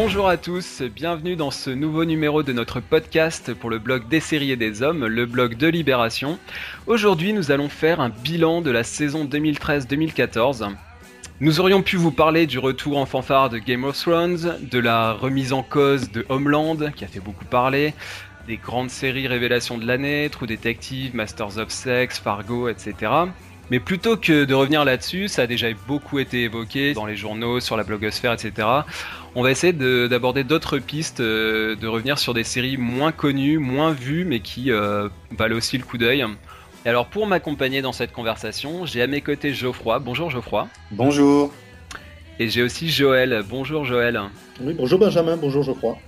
[0.00, 4.20] Bonjour à tous, bienvenue dans ce nouveau numéro de notre podcast pour le blog des
[4.20, 6.38] séries et des hommes, le blog de Libération.
[6.86, 10.70] Aujourd'hui, nous allons faire un bilan de la saison 2013-2014.
[11.40, 15.14] Nous aurions pu vous parler du retour en fanfare de Game of Thrones, de la
[15.14, 17.92] remise en cause de Homeland, qui a fait beaucoup parler,
[18.46, 22.94] des grandes séries révélations de l'année, True Detective, Masters of Sex, Fargo, etc.
[23.70, 27.60] Mais plutôt que de revenir là-dessus, ça a déjà beaucoup été évoqué dans les journaux,
[27.60, 28.66] sur la blogosphère, etc.
[29.34, 33.92] On va essayer d'aborder d'autres pistes, euh, de revenir sur des séries moins connues, moins
[33.92, 36.24] vues, mais qui euh, valent aussi le coup d'œil.
[36.86, 39.98] Et alors pour m'accompagner dans cette conversation, j'ai à mes côtés Geoffroy.
[39.98, 40.68] Bonjour Geoffroy.
[40.90, 41.52] Bonjour.
[42.38, 43.44] Et j'ai aussi Joël.
[43.48, 44.20] Bonjour Joël.
[44.60, 45.98] Oui, bonjour Benjamin, bonjour Geoffroy.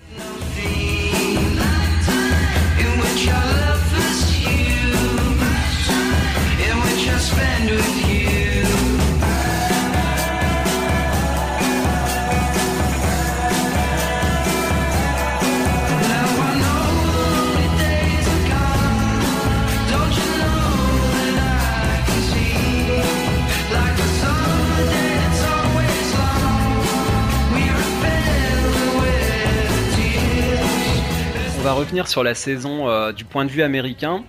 [31.81, 34.23] Revenir sur la saison euh, du point de vue américain.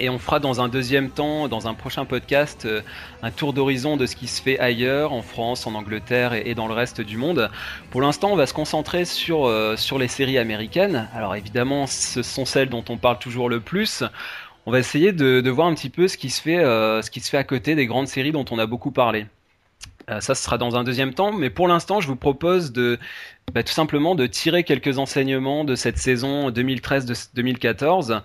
[0.00, 2.80] Et on fera dans un deuxième temps, dans un prochain podcast, euh,
[3.22, 6.66] un tour d'horizon de ce qui se fait ailleurs, en France, en Angleterre et, dans
[6.66, 7.52] le reste du monde.
[7.92, 11.08] Pour l'instant, on va se concentrer sur, euh, sur les séries américaines.
[11.14, 14.02] Alors évidemment, ce sont celles dont on parle toujours le plus.
[14.66, 17.30] On va essayer de, voir un petit peu ce qui, se fait, ce qui se
[17.30, 19.26] fait à côté des grandes séries dont on a beaucoup parlé.
[20.08, 22.98] ça, ce sera dans un deuxième temps, mais pour l'instant, je vous propose de
[23.52, 28.22] bah, Tout simplement de tirer quelques enseignements de cette saison 2013-2014,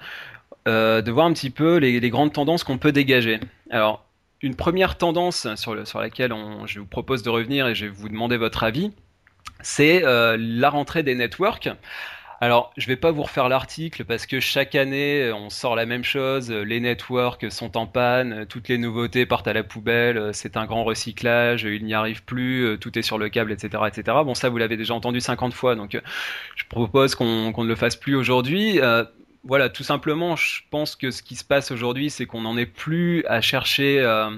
[0.67, 3.39] euh, de voir un petit peu les, grandes tendances qu'on peut dégager.
[3.69, 4.05] Alors,
[4.41, 6.33] une première tendance sur, laquelle
[6.65, 8.91] je vous propose de revenir et je vais vous demander votre avis,
[9.61, 11.69] c'est euh, la rentrée des networks.
[12.39, 16.03] Alors, je vais pas vous refaire l'article parce que chaque année, on sort la même
[16.03, 16.51] chose.
[16.51, 20.83] Les networks sont en panne, toutes les nouveautés partent à la poubelle, c'est un grand
[20.83, 24.19] recyclage, il n'y arrive plus, tout est sur le câble, etc., etc.
[24.23, 25.99] Bon, ça, vous l'avez déjà entendu 50 fois, donc
[26.55, 28.79] je propose qu'on ne le fasse plus aujourd'hui.
[28.81, 29.03] Euh,
[29.43, 32.65] voilà, tout simplement, je pense que ce qui se passe aujourd'hui, c'est qu'on n'en est
[32.67, 34.29] plus à chercher, euh,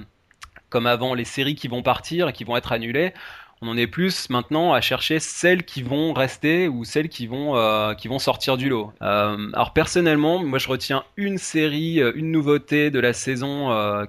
[0.69, 3.13] comme avant, les séries qui vont partir et qui vont être annulées
[3.61, 7.57] on en est plus maintenant à chercher celles qui vont rester ou celles qui vont
[7.57, 8.93] euh, qui vont sortir du lot.
[9.01, 13.49] Euh, alors personnellement, moi je retiens une série, euh, une nouveauté de la saison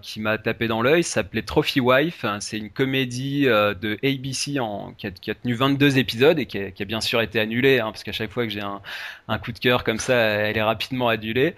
[0.02, 2.24] qui m'a tapé dans l'œil, s'appelait Trophy Wife.
[2.40, 7.00] C'est une comédie de ABC en, qui, a, tenu 22 épisodes et qui a, bien
[7.00, 9.98] sûr été annulée, hein, parce qu'à chaque fois que j'ai un, coup de cœur comme
[9.98, 11.54] ça, elle est rapidement annulée.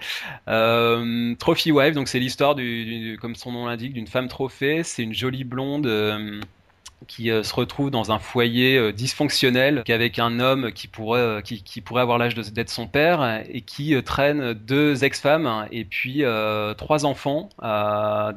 [1.38, 4.82] Trophy Wife, donc c'est l'histoire du, comme son nom l'indique, d'une femme trophée.
[4.82, 5.86] C'est une jolie blonde
[7.06, 11.40] qui euh, se retrouve dans un foyer euh, dysfonctionnel avec un homme qui pourrait, euh,
[11.40, 16.24] qui, qui, pourrait avoir l'âge d'être son père et qui traîne deux ex-femmes et puis
[16.76, 17.48] trois enfants,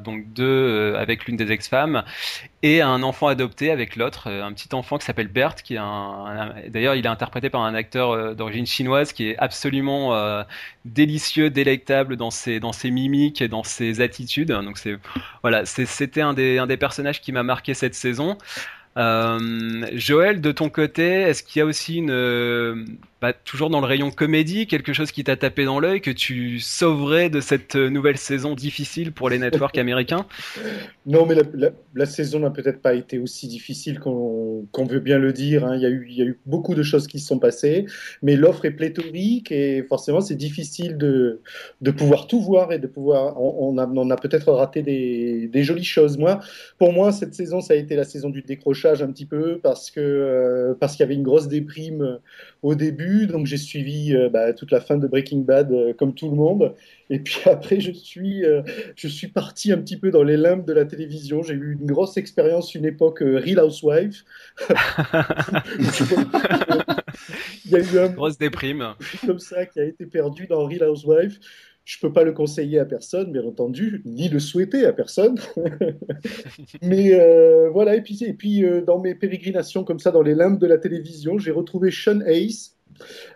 [0.04, 2.02] donc deux avec l'une des ex-femmes
[2.62, 6.54] et un enfant adopté avec l'autre, un petit enfant qui s'appelle Bert, qui est un,
[6.68, 10.44] d'ailleurs il est interprété par un acteur d'origine chinoise qui est absolument
[10.84, 14.52] délicieux, délectable dans ses dans ses mimiques et dans ses attitudes.
[14.52, 14.96] Donc c'est
[15.42, 18.36] voilà, c'était un des un des personnages qui m'a marqué cette saison.
[18.96, 22.84] Euh, Joël, de ton côté, est-ce qu'il y a aussi une, euh,
[23.32, 27.30] toujours dans le rayon comédie, quelque chose qui t'a tapé dans l'œil, que tu sauverais
[27.30, 30.26] de cette nouvelle saison difficile pour les networks américains?
[31.06, 31.36] Non, mais
[31.94, 35.64] la, saison n'a peut-être pas été aussi difficile qu'on veut bien le dire.
[35.64, 35.76] Hein.
[35.76, 37.86] Il, y a eu, beaucoup de choses qui se sont passées,
[38.22, 41.40] mais l'offre est pléthorique et forcément c'est difficile de,
[41.96, 43.40] pouvoir tout voir et de pouvoir.
[43.40, 46.18] On, a, peut-être raté des, jolies choses.
[46.18, 46.40] Moi,
[46.78, 49.90] pour moi, cette saison, ça a été la saison du décrochage un petit peu parce
[49.98, 52.18] euh, parce qu'il y avait une grosse déprime
[52.62, 56.14] au début donc j'ai suivi euh, bah, toute la fin de Breaking Bad euh, comme
[56.14, 56.74] tout le monde.
[57.08, 58.60] Et puis après, je suis, euh,
[58.94, 61.42] je suis parti un petit peu dans les limbes de la télévision.
[61.42, 64.24] J'ai eu une grosse expérience, une époque Real Housewife.
[67.64, 68.94] Il y a eu un grosse déprime
[69.26, 71.40] comme ça qui a été perdu dans Real Housewife.
[71.84, 75.38] Je peux pas le conseiller à personne, bien entendu, ni le souhaiter à personne.
[76.82, 77.16] Mais
[77.70, 80.78] voilà, et puis, et puis dans mes pérégrinations comme ça dans les limbes de la
[80.78, 82.75] télévision, j'ai retrouvé Sean Hayes,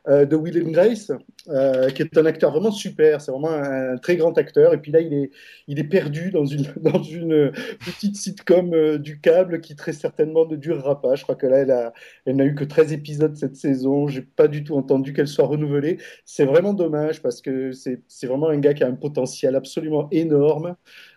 [0.08, 1.12] euh, de Will and Grace,
[1.48, 3.20] euh, qui est un acteur vraiment super.
[3.20, 4.72] C'est vraiment un, très grand acteur.
[4.74, 5.30] Et puis là, il est,
[5.66, 7.52] il est perdu dans une, dans une
[7.84, 11.14] petite sitcom euh, du câble qui très certainement ne durera pas.
[11.14, 11.92] Je crois que là, elle, a,
[12.26, 14.08] elle n'a eu que 13 épisodes cette saison.
[14.08, 15.98] J'ai pas du tout entendu qu'elle soit renouvelée.
[16.24, 20.76] C'est vraiment dommage parce que c'est vraiment un gars qui a un potentiel absolument énorme.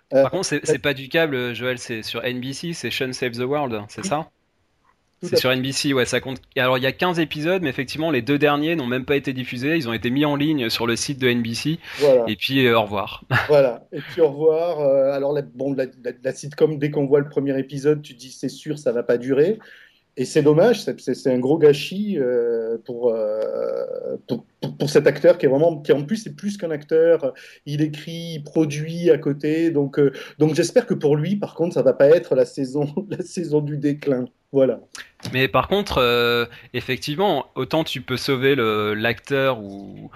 [0.10, 3.82] Par contre, c'est pas du câble, Joël, c'est sur NBC, c'est Sean Save the World,
[3.90, 4.30] c'est ça?
[5.24, 6.40] C'est sur NBC, ouais, ça compte.
[6.58, 9.34] Alors il y a 15 épisodes, mais effectivement les deux derniers n'ont même pas été
[9.34, 9.76] diffusés.
[9.76, 11.80] Ils ont été mis en ligne sur le site de NBC.
[12.28, 13.24] Et puis au revoir.
[13.48, 13.86] Voilà.
[13.92, 14.80] Et puis au revoir.
[15.14, 15.86] alors bon, la,
[16.24, 19.18] la, sitcom, dès qu'on voit le premier épisode, tu dis c'est sûr, ça va pas
[19.18, 19.60] durer.
[20.16, 24.46] Et c'est dommage, c'est un gros gâchis euh, pour, euh, pour,
[24.78, 27.34] pour, cet acteur qui est vraiment, qui en plus est plus qu'un acteur.
[27.66, 29.72] Il écrit, il produit à côté.
[29.72, 32.94] Donc, euh, donc j'espère que pour lui, par contre, ça va pas être la saison,
[33.10, 34.26] la saison du déclin.
[34.52, 34.82] Voilà.
[35.34, 40.12] Mais par contre, effectivement, autant tu peux sauver l'acteur ou,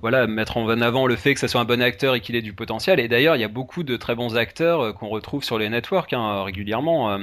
[0.00, 2.42] voilà mettre en avant le fait que ça soit un bon acteur et qu'il ait
[2.42, 3.00] du potentiel.
[3.00, 6.12] Et d'ailleurs, il y a beaucoup de très bons acteurs qu'on retrouve sur les networks
[6.12, 7.18] hein, régulièrement.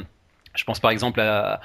[0.53, 1.61] Je pense par exemple à,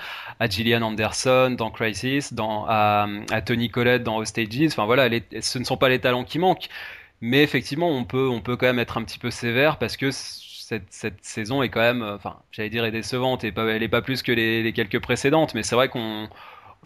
[0.49, 2.33] Gillian Anderson dans Crisis,
[2.69, 3.07] à,
[3.45, 4.67] Tony Collette dans Hostages.
[4.67, 5.09] Enfin voilà,
[5.41, 6.69] ce ne sont pas les talents qui manquent,
[7.21, 10.11] mais effectivement, on peut, on peut quand même être un petit peu sévère parce que
[10.11, 14.33] cette, saison est quand même, enfin, j'allais dire, décevante et elle est pas plus que
[14.33, 16.29] les, les quelques précédentes, mais c'est vrai qu'on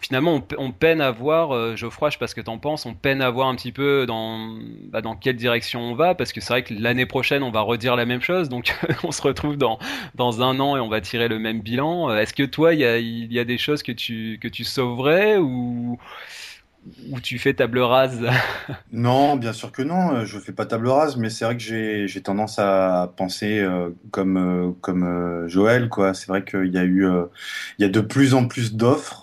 [0.01, 2.95] finalement, on, peine à voir, euh, Geoffroy, je sais pas ce que t'en penses, on
[2.95, 4.57] peine à voir un petit peu dans,
[4.91, 7.61] bah, dans quelle direction on va, parce que c'est vrai que l'année prochaine, on va
[7.61, 9.77] redire la même chose, donc on se retrouve dans,
[10.15, 12.09] dans un an et on va tirer le même bilan.
[12.09, 14.63] Euh, est-ce que toi, il y a, y a des choses que tu, que tu
[14.63, 15.99] sauverais ou,
[17.11, 18.25] ou tu fais table rase?
[18.91, 21.61] Non, bien sûr que non, euh, je fais pas table rase, mais c'est vrai que
[22.07, 23.63] j'ai tendance à penser
[24.09, 26.15] comme, comme Joël, quoi.
[26.15, 27.05] C'est vrai qu'il y a eu,
[27.77, 29.20] il y a de plus en plus d'offres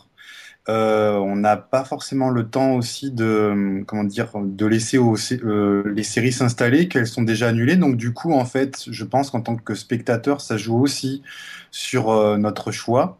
[0.68, 6.02] euh, on n'a pas forcément le temps aussi de comment dire de laisser euh, les
[6.02, 7.76] séries s'installer qu'elles sont déjà annulées.
[7.76, 11.22] Donc du coup en fait je pense qu'en tant que spectateur ça joue aussi
[11.70, 13.18] sur euh, notre choix.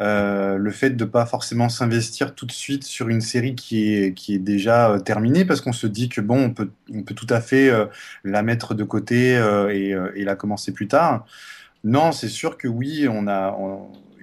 [0.00, 4.34] Le fait de pas forcément s'investir tout de suite sur une série qui est qui
[4.34, 7.40] est déjà terminée parce qu'on se dit que bon on peut on peut tout à
[7.40, 7.70] fait
[8.24, 9.34] la mettre de côté
[9.70, 11.24] et, la commencer plus tard.
[11.84, 13.56] Non c'est sûr que oui on a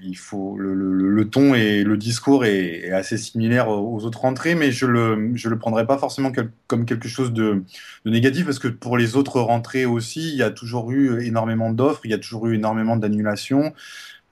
[0.02, 4.72] il faut le, le, ton et le discours est, assez similaire aux autres rentrées, mais
[4.72, 6.32] je le je le prendrai pas forcément
[6.68, 7.64] comme quelque chose de,
[8.06, 11.72] de, négatif parce que pour les autres rentrées aussi, il y a toujours eu énormément
[11.72, 13.74] d'offres, il y a toujours eu énormément d'annulations.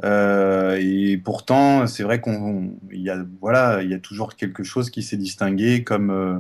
[0.04, 4.64] Euh, et pourtant, c'est vrai qu'on il y a voilà, il y a toujours quelque
[4.64, 6.40] chose qui s'est distingué comme euh,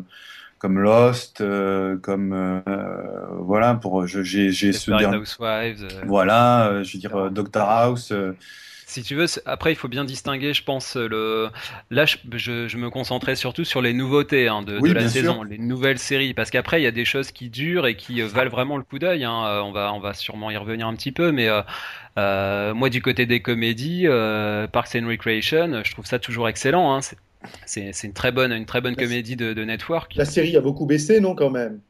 [0.60, 2.62] comme Lost, euh, comme euh,
[3.40, 5.22] voilà pour j'ai ce dernier
[6.06, 8.14] voilà, je veux dire Doctor House
[8.88, 11.50] si tu veux, après il faut bien distinguer, je pense, le.
[11.92, 12.18] Là, je,
[12.70, 16.34] je, me concentrais surtout sur les nouveautés hein, de, de, la saison, les nouvelles séries,
[16.34, 18.84] parce qu'après il y a des choses qui durent et qui euh, valent vraiment le
[18.84, 19.26] coup d'œil.
[19.26, 19.46] Hein.
[19.46, 21.62] Euh, on va, on va sûrement y revenir un petit peu, mais euh,
[22.18, 26.96] euh moi du côté des comédies, euh, Parks and Recreation, je trouve ça toujours excellent.
[26.96, 27.02] Hein.
[27.66, 30.16] C'est une très bonne, une très bonne comédie de, de network.
[30.16, 31.82] La série a beaucoup baissé, non, quand même?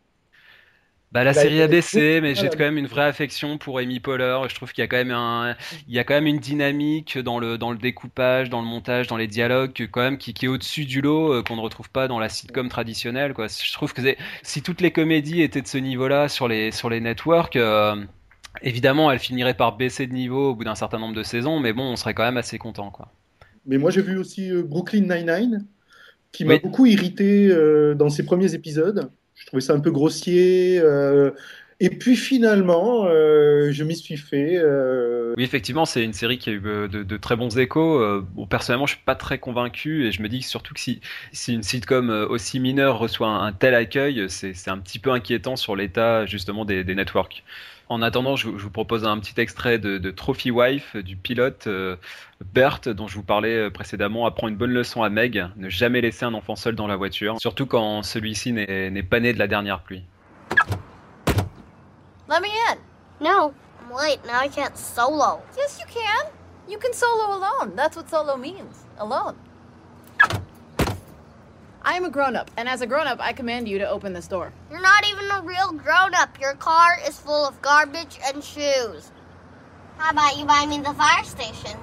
[1.13, 4.39] Bah, la série a baissé, mais j'ai quand même une vraie affection pour Amy Poehler.
[4.50, 5.56] Je trouve qu'il y a quand même un,
[5.88, 9.07] il y a quand même une dynamique dans le dans le découpage, dans le montage,
[9.07, 11.89] dans les dialogues, quand même qui, qui est au-dessus du lot, euh, qu'on ne retrouve
[11.89, 13.33] pas dans la sitcom traditionnelle.
[13.33, 13.48] Quoi.
[13.48, 14.01] Je trouve que
[14.44, 17.95] si toutes les comédies étaient de ce niveau-là sur les sur les networks, euh,
[18.62, 21.71] évidemment, elles finiraient par baisser de niveau au bout d'un certain nombre de saisons, mais
[21.71, 23.13] bon, on serait quand même assez content, quoi.
[23.65, 25.65] Mais moi, j'ai vu aussi euh, Brooklyn Nine-Nine,
[26.33, 27.50] qui m'a beaucoup irrité
[27.95, 29.09] dans ses premiers épisodes.
[29.38, 30.80] Je trouvais ça un peu grossier.
[30.80, 31.32] Euh,
[31.80, 34.58] et puis finalement, euh, je m'y suis fait.
[34.58, 35.36] Euh.
[35.38, 38.02] Oui, effectivement, c'est une série qui a eu de, très bons échos.
[38.50, 41.02] Personnellement, je suis pas très convaincu et je me dis surtout que si,
[41.48, 46.26] une sitcom aussi mineure reçoit un, tel accueil, c'est un petit peu inquiétant sur l'état
[46.26, 47.44] justement des networks.
[47.90, 51.96] En attendant, je, vous propose un petit extrait de, Trophy Wife du pilote euh,
[52.54, 54.26] Bert dont je vous parlais euh, précédemment.
[54.26, 57.40] Apprend une bonne leçon à Meg, ne jamais laisser un enfant seul dans la voiture,
[57.40, 60.04] surtout quand celui-ci n'est pas né de la dernière pluie.
[62.30, 62.78] Let me in.
[63.22, 64.20] No, I'm late.
[64.26, 65.40] Now I can't solo.
[65.56, 66.30] Yes, you can.
[66.68, 67.74] You can solo alone.
[67.76, 68.86] That's what solo means.
[69.00, 69.36] Alone.
[71.88, 74.12] I am a grown up, and as a grown up, I command you to open
[74.12, 74.52] this door.
[74.70, 76.38] You're not even a real grown up.
[76.38, 79.10] Your car is full of garbage and shoes.
[79.98, 81.78] How about you buy me the fire station?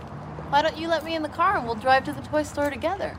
[0.50, 2.68] Why don't you let me in the car and we'll drive to the toy store
[2.68, 3.18] together?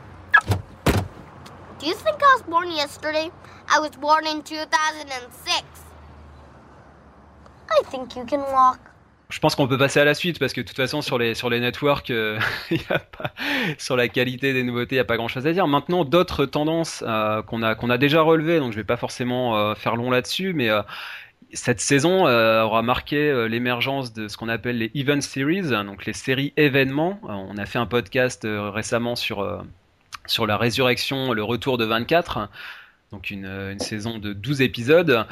[1.80, 3.32] Do you think I was born yesterday?
[3.68, 5.64] I was born in 2006.
[7.68, 8.92] I think you can walk.
[9.28, 11.34] Je pense qu'on peut passer à la suite parce que de toute façon sur les
[11.34, 12.38] sur les networks, euh,
[13.78, 15.66] sur la qualité des nouveautés, il n'y a pas grand chose à dire.
[15.66, 19.56] Maintenant, d'autres tendances euh, qu'on a qu'on a déjà relevées, donc je vais pas forcément
[19.56, 20.68] euh, faire long là-dessus, mais
[21.52, 26.52] cette saison aura marqué l'émergence de ce qu'on appelle les event series, donc les séries
[26.56, 27.20] événements.
[27.24, 29.64] on a fait un podcast récemment sur
[30.26, 32.48] sur la résurrection, le retour de 24.
[33.12, 35.26] Donc une, une, saison de 12 épisodes.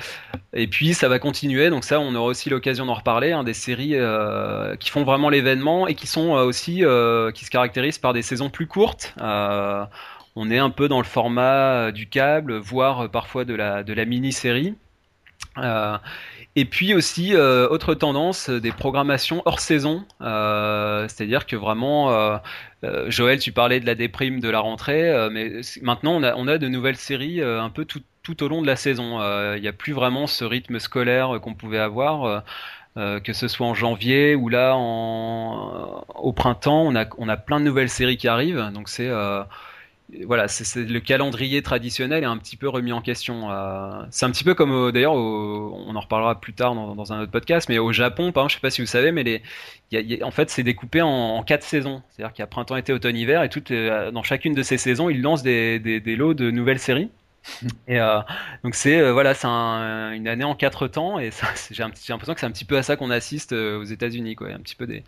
[0.53, 3.55] Et puis ça va continuer, donc ça on aura aussi l'occasion d'en reparler, hein, des
[3.55, 7.99] séries euh, qui font vraiment l'événement et qui sont euh, aussi euh, qui se caractérisent
[7.99, 9.15] par des saisons plus courtes.
[10.37, 14.05] on est un peu dans le format du câble, voire parfois de la, de la
[14.05, 14.75] mini-série.
[16.57, 20.05] Et puis aussi, euh, autre tendance, des programmations hors saison.
[20.21, 22.39] Euh, c'est-à-dire que vraiment, euh,
[23.09, 26.59] Joël, tu parlais de la déprime de la rentrée, mais maintenant on a, on a
[26.59, 29.21] de nouvelles séries un peu tout, tout, au long de la saison.
[29.57, 32.45] Il n'y a plus vraiment ce rythme scolaire qu'on pouvait avoir.
[32.97, 37.59] que ce soit en janvier ou là en, au printemps, on a, on a plein
[37.59, 38.71] de nouvelles séries qui arrivent.
[38.75, 39.11] Donc c'est
[40.27, 43.51] voilà, c'est le calendrier traditionnel est un petit peu remis en question.
[43.51, 47.33] Euh, c'est un petit peu comme d'ailleurs, on en reparlera plus tard dans, un autre
[47.33, 49.43] podcast, mais au Japon, par exemple, je sais pas si vous savez, mais
[50.23, 52.03] en fait, c'est découpé en, quatre saisons.
[52.11, 55.09] C'est-à-dire qu'il y a printemps, été, automne, hiver, et toutes, dans chacune de ces saisons,
[55.09, 57.11] ils lancent des lots de nouvelles séries.
[57.89, 58.21] Et euh,
[58.63, 61.31] donc c'est euh, voilà, c'est une année en quatre temps et
[61.71, 64.49] j'ai l'impression que c'est un petit peu à ça qu'on assiste euh, aux États-Unis, quoi,
[64.49, 65.05] un petit peu des,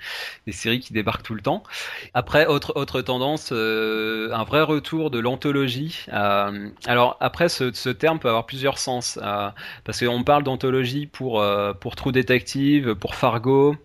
[0.47, 1.63] des, séries qui débarquent tout le temps.
[2.15, 6.07] Après, autre autre tendance, un vrai retour de l'anthologie.
[6.11, 9.19] alors après, ce, terme peut avoir plusieurs sens
[9.85, 11.45] parce qu'on parle d'anthologie pour
[11.81, 13.77] pour True Detective, pour Fargo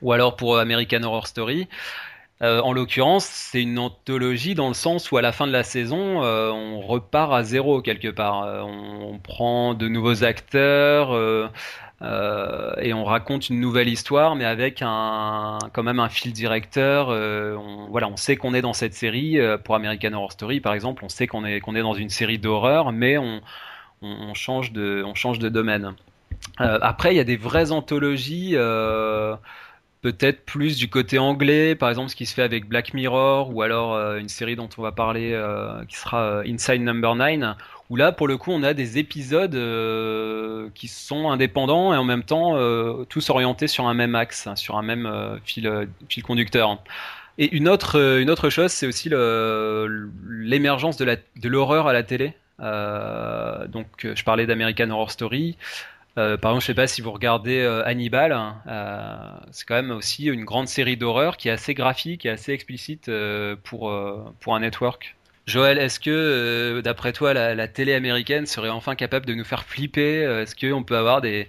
[0.00, 1.68] ou alors pour American Horror Story.
[2.42, 5.62] Euh, en l'occurrence, c'est une anthologie dans le sens où à la fin de la
[5.62, 8.42] saison, euh, on repart à zéro quelque part.
[8.42, 11.16] Euh, on, prend de nouveaux acteurs
[12.00, 17.08] et on raconte une nouvelle histoire, mais avec un quand même un fil directeur.
[17.08, 19.38] on, voilà, on sait qu'on est dans cette série.
[19.62, 22.38] pour American Horror Story, par exemple, on sait qu'on est qu'on est dans une série
[22.38, 23.40] d'horreur, mais on,
[24.34, 25.94] change de on change de domaine.
[26.58, 28.56] après, il y a des vraies anthologies
[30.02, 33.62] peut-être plus du côté anglais, par exemple ce qui se fait avec Black Mirror ou
[33.62, 37.56] alors euh, une série dont on va parler euh, qui sera euh, Inside Number 9
[37.88, 39.56] où là pour le coup on a des épisodes
[40.74, 42.56] qui sont indépendants et en même temps
[43.08, 46.82] tous orientés sur un même axe, hein, sur un même fil, fil conducteur.
[47.38, 52.34] Et une autre, une autre chose, c'est aussi l'émergence de l'horreur à la télé.
[52.58, 55.58] donc je parlais d'American Horror Story.
[56.18, 59.76] Euh, par exemple, je sais pas si vous regardez euh, Hannibal, hein, euh, c'est quand
[59.76, 63.10] même aussi une grande série d'horreur qui est assez graphique et assez explicite
[63.64, 63.92] pour,
[64.40, 65.16] pour un network.
[65.44, 70.22] Joël, est-ce que, d'après toi, la, télé américaine serait enfin capable de nous faire flipper
[70.22, 71.48] Est-ce qu'on peut avoir des,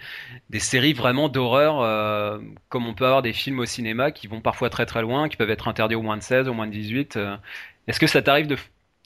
[0.50, 2.39] des séries vraiment d'horreur,
[2.70, 5.38] comme on peut avoir des films au cinéma qui vont parfois très très loin, qui
[5.38, 7.20] peuvent être interdits au moins de 16, au moins de 18
[7.88, 8.58] Est-ce que ça t'arrive de,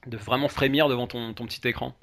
[0.06, 1.94] de, vraiment frémir devant ton, ton petit écran?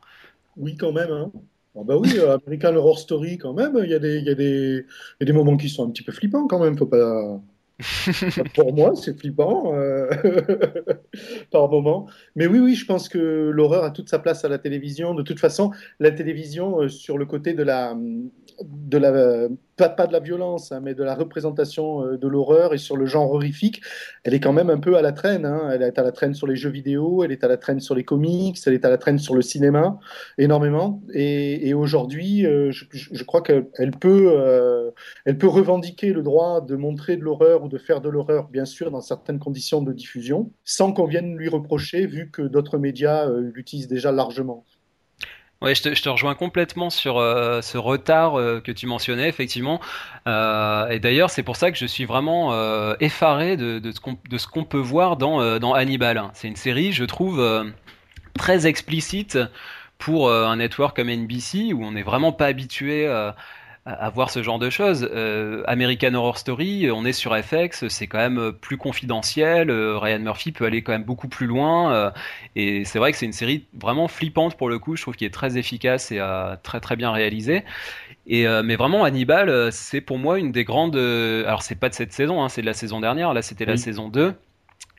[0.56, 1.10] Oui, quand même.
[1.10, 1.32] Hein.
[1.76, 4.30] Ah bah oui, euh, American Horror Story quand même, il y, a des, il, y
[4.30, 6.78] a des, il y a des moments qui sont un petit peu flippants quand même,
[6.78, 7.40] faut pas...
[8.54, 10.08] Pour moi, c'est flippant euh...
[11.50, 12.06] par moment.
[12.36, 15.12] Mais oui, oui, je pense que l'horreur a toute sa place à la télévision.
[15.12, 17.96] De toute façon, la télévision, euh, sur le côté de la,
[18.62, 22.74] de la pas, pas de la violence, hein, mais de la représentation euh, de l'horreur
[22.74, 23.82] et sur le genre horrifique,
[24.22, 25.44] elle est quand même un peu à la traîne.
[25.44, 25.70] Hein.
[25.72, 27.94] Elle est à la traîne sur les jeux vidéo, elle est à la traîne sur
[27.94, 29.98] les comics, elle est à la traîne sur le cinéma,
[30.38, 31.02] énormément.
[31.12, 34.90] Et, aujourd'hui, euh, je, crois qu'elle peut, euh,
[35.38, 38.90] peut revendiquer le droit de montrer de l'horreur ou de faire de l'horreur, bien sûr,
[38.90, 43.88] dans certaines conditions de diffusion, sans qu'on vienne lui reprocher, vu que d'autres médias l'utilisent
[43.88, 44.64] déjà largement.
[45.64, 49.80] Ouais, je te, rejoins complètement sur euh, ce retard euh, que tu mentionnais, effectivement.
[50.26, 52.52] Euh, et d'ailleurs, c'est pour ça que je suis vraiment
[53.00, 56.22] effaré de, ce qu'on peut voir dans, dans Hannibal.
[56.34, 57.42] C'est une série, je trouve,
[58.38, 59.38] très explicite
[59.96, 63.08] pour un network comme NBC, où on n'est vraiment pas habitué
[63.86, 65.08] à, voir ce genre de choses.
[65.12, 69.68] Euh, American Horror Story, on est sur FX, c'est quand même plus confidentiel.
[69.68, 71.92] Euh, Ryan Murphy peut aller quand même beaucoup plus loin.
[71.92, 72.10] Euh,
[72.56, 74.96] et c'est vrai que c'est une série vraiment flippante pour le coup.
[74.96, 76.20] Je trouve qu'il est très efficace et
[76.62, 77.64] très très bien réalisé.
[78.26, 80.96] Et mais vraiment Hannibal, c'est pour moi une des grandes.
[80.96, 83.34] alors c'est pas de cette saison, hein, c'est de la saison dernière.
[83.34, 84.34] Là, c'était la saison 2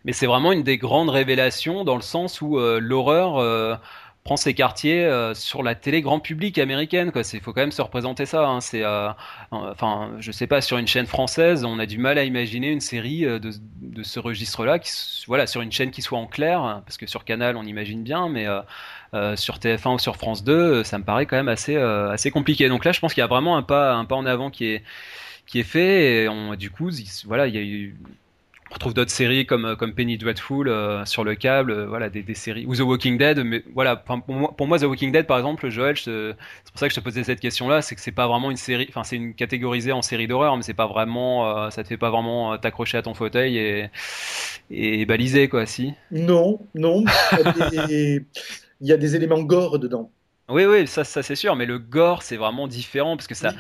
[0.04, 3.80] mais c'est vraiment une des grandes révélations dans le sens où l'horreur
[4.26, 7.12] prend ses quartiers euh, sur la télé grand public américaine.
[7.12, 8.48] Quoi, c'est faut quand même se représenter ça.
[8.48, 8.60] Hein.
[8.60, 9.10] C'est, euh,
[9.52, 12.80] enfin, je sais pas, sur une chaîne française, on a du mal à imaginer une
[12.82, 13.52] série euh, de,
[13.82, 14.92] de ce registre-là, qui,
[15.28, 18.28] voilà, sur une chaîne qui soit en clair, parce que sur Canal, on imagine bien,
[18.28, 18.48] mais
[19.38, 22.68] sur TF1 ou sur France 2, ça me paraît quand même assez, assez compliqué.
[22.68, 24.66] Donc là, je pense qu'il y a vraiment un pas, un pas en avant qui
[24.66, 24.84] est
[25.46, 26.90] qui est fait et on, du coup
[27.26, 27.96] voilà il y a eu
[28.72, 32.10] on retrouve d'autres séries comme euh, comme Penny Dreadful euh, sur le câble, euh, voilà
[32.10, 33.40] des, des, séries ou The Walking Dead.
[33.46, 36.12] Mais voilà, pour moi, pour moi, The Walking Dead, par exemple, Joël, c'est
[36.72, 38.88] pour ça que je te posais cette question-là, c'est que c'est pas vraiment une série,
[38.90, 42.10] enfin c'est une catégorisée en série d'horreur, mais c'est pas vraiment, ça te fait pas
[42.10, 43.90] vraiment t'accrocher à ton fauteuil et
[44.72, 47.04] et baliser quoi, si Non, non.
[47.34, 48.26] Il y, a des,
[48.82, 50.10] il y a des éléments gore dedans.
[50.50, 53.54] Oui, oui, ça, ça c'est sûr, mais le gore, c'est vraiment différent parce que ça,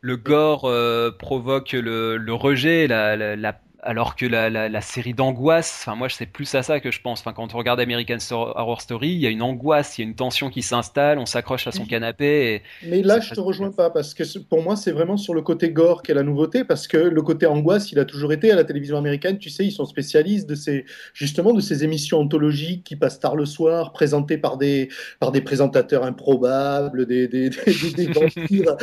[0.00, 0.70] le gore
[1.18, 6.08] provoque le, le rejet, la, la, la, alors que la, la, série d'angoisse, enfin moi
[6.08, 7.20] c'est plus à ça que je pense.
[7.20, 10.08] Enfin quand on regarde American Horror Story, il y a une angoisse, il y a
[10.08, 12.62] une tension qui s'installe, on s'accroche à son canapé.
[12.86, 15.70] Mais là je te rejoins pas parce que pour moi c'est vraiment sur le côté
[15.70, 18.62] gore qu'est la nouveauté parce que le côté angoisse il a toujours été à la
[18.62, 19.38] télévision américaine.
[19.38, 23.34] Tu sais ils sont spécialistes de ces justement de ces émissions anthologiques qui passent tard
[23.34, 28.76] le soir, présentées par des par des présentateurs improbables, des des des, des, vampires.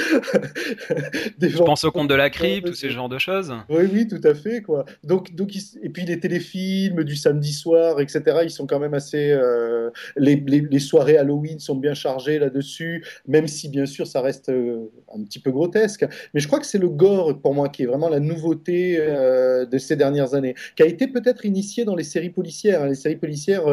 [1.37, 3.53] des je pense au conte de la crypte, tous ces genres de choses?
[3.69, 4.85] Oui oui tout à fait quoi.
[5.03, 9.31] Donc, donc et puis les téléfilms du samedi soir, etc., ils sont quand même assez.
[9.31, 14.91] Euh, les, soirées Halloween sont bien chargées là-dessus, même si bien sûr ça reste euh,
[15.13, 16.05] un petit peu grotesque.
[16.33, 19.65] Mais je crois que c'est le gore pour moi qui est vraiment la nouveauté euh,
[19.65, 22.83] de ces dernières années, qui a été peut-être initié dans les séries policières.
[22.83, 22.87] Hein.
[22.87, 23.67] Les séries policières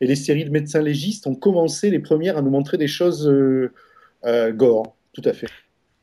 [0.00, 3.30] et les séries de médecins légistes ont commencé les premières à nous montrer des choses
[4.54, 5.46] gore, tout à fait.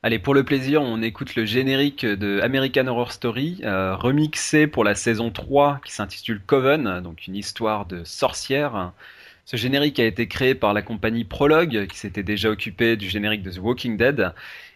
[0.07, 4.85] Allez, pour le plaisir, on écoute le générique de American Horror Story, euh, remixé pour
[4.85, 8.93] la saison 3 qui s'intitule Coven, donc une histoire de sorcière.
[9.43, 13.43] Ce générique a été créé par la compagnie Prologue, qui s'était déjà occupée du générique
[13.43, 14.31] de The Walking Dead.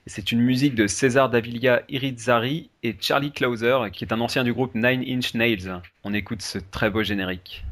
[0.06, 4.52] C'est une musique de César Davilia Irizzari et Charlie Clauser, qui est un ancien du
[4.52, 5.80] groupe Nine Inch Nails.
[6.04, 7.64] On écoute ce très beau générique.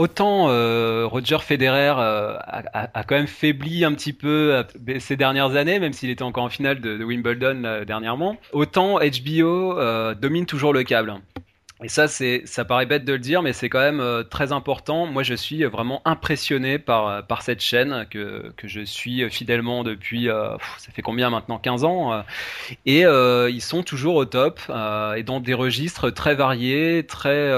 [0.00, 2.38] Autant euh, Roger Federer euh,
[2.72, 6.44] a, quand même faibli un petit peu euh, ces dernières années, même s'il était encore
[6.44, 9.78] en finale de, Wimbledon dernièrement, autant HBO
[10.14, 11.16] domine toujours le câble.
[11.82, 15.06] Et ça, c'est, ça paraît bête de le dire, mais c'est quand même très important.
[15.06, 20.28] Moi, je suis vraiment impressionné par, par cette chaîne que, que je suis fidèlement depuis,
[20.78, 22.22] ça fait combien maintenant 15 ans.
[22.86, 24.60] et ils sont toujours au top,
[25.16, 27.50] et dans des registres très variés, très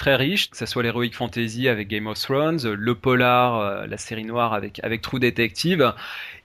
[0.00, 3.98] très riche, que ce soit l'heroic fantasy avec Game of Thrones, le polar, euh, la
[3.98, 5.92] série noire avec, avec True Detective,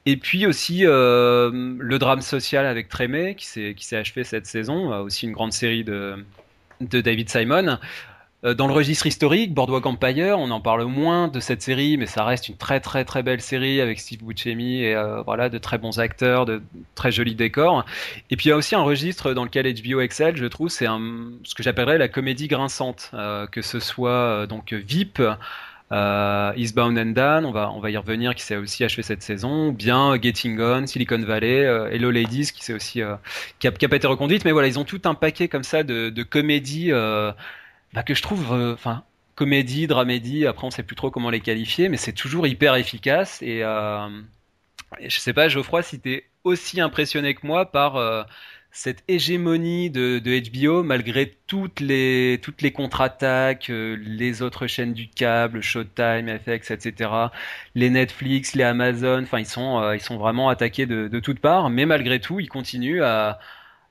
[0.06, 5.00] et puis aussi euh, le drame social avec Trémé, qui s'est achevé cette saison, euh,
[5.00, 6.26] aussi une grande série de,
[6.82, 7.80] de David Simon.
[8.46, 12.06] Euh, dans le registre historique, Boardwalk Empire, on en parle moins de cette série, mais
[12.06, 15.58] ça reste une très très très belle série avec Steve Buscemi et euh, voilà de
[15.58, 16.62] très bons acteurs, de
[16.94, 17.86] très jolis décors.
[18.30, 20.86] Et puis il y a aussi un registre dans lequel HBO excelle, je trouve, c'est
[20.86, 25.22] ce que j'appellerais la comédie grinçante, euh, que ce soit donc VIP.
[25.92, 29.22] Euh, Eastbound and Down, on va, on va y revenir, qui s'est aussi achevé cette
[29.22, 33.02] saison, bien Getting On, Silicon Valley, Hello Ladies, qui s'est aussi,
[33.60, 35.64] qui a, qui, a, pas été reconduite, mais voilà, ils ont tout un paquet comme
[35.64, 36.92] ça de, de comédies
[37.96, 39.04] bah, que je trouve, euh, enfin,
[39.36, 43.42] comédie, dramédie, après on sait plus trop comment les qualifier, mais c'est toujours hyper efficace.
[43.42, 44.10] Et, euh,
[45.02, 48.24] je sais pas, Geoffroy, si tu es aussi impressionné que moi par euh,
[48.72, 54.94] cette hégémonie de, de, HBO, malgré toutes les, toutes les contre-attaques, euh, les autres chaînes
[54.94, 57.12] du câble, Showtime, FX, etc.,
[57.76, 61.70] les Netflix, les Amazon, enfin, ils sont, ils sont vraiment attaqués de, de toutes parts,
[61.70, 63.40] mais malgré tout, ils continuent à,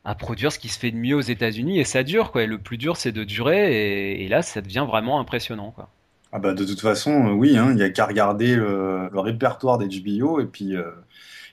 [0.04, 2.42] à produire ce qui se fait de mieux aux États-Unis et ça dure quoi.
[2.42, 5.88] Et le plus dur c'est de durer et, là ça devient vraiment impressionnant quoi.
[6.32, 9.78] Ah bah de toute façon euh, oui, hein, il n'y a qu'à regarder le, répertoire
[9.78, 10.90] d'HBO et puis il euh,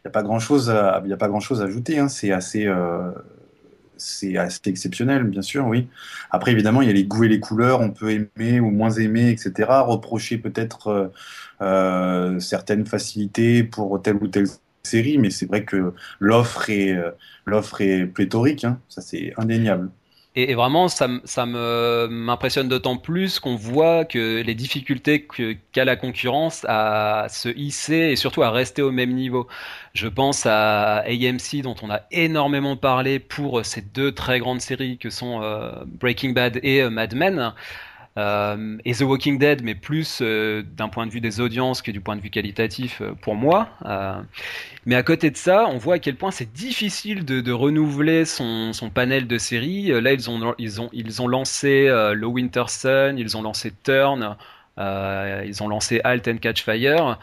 [0.04, 2.00] n'y a pas grand chose à, y a pas grand chose à ajouter.
[2.00, 2.10] Hein.
[2.10, 3.12] C'est assez euh,
[3.98, 5.88] c'est assez exceptionnel, bien sûr, oui.
[6.32, 8.90] Après, évidemment, il y a les goûts et les couleurs, on peut aimer ou moins
[8.90, 9.70] aimer, etc.
[9.86, 11.12] Reprocher peut-être
[12.40, 14.48] certaines facilités pour telle ou telle
[14.84, 17.12] série, mais c'est vrai que l'offre est, euh,
[17.46, 18.80] l'offre est pléthorique, hein.
[18.90, 19.90] ça c'est indéniable.
[20.34, 25.28] Et, vraiment, ça, ça m'impressionne d'autant plus qu'on voit que les difficultés
[25.74, 29.48] qu'a la concurrence à se hisser et surtout à rester au même niveau.
[29.94, 34.98] Je pense à AMC dont on a énormément parlé pour ces deux très grandes séries
[34.98, 37.54] que sont euh, Breaking Bad et euh, Mad Men.
[38.18, 41.92] Euh, et The Walking Dead, mais plus euh, d'un point de vue des audiences que
[41.92, 43.70] du point de vue qualitatif euh, pour moi.
[44.86, 48.74] mais à côté de ça, on voit à quel point c'est difficile de, renouveler son,
[48.94, 49.88] panel de séries.
[50.02, 54.36] Là, ils ont, ils ont, ils ont lancé le Winter Sun, ils ont lancé Turn,
[54.78, 57.20] ils ont lancé Halt and Catch Fire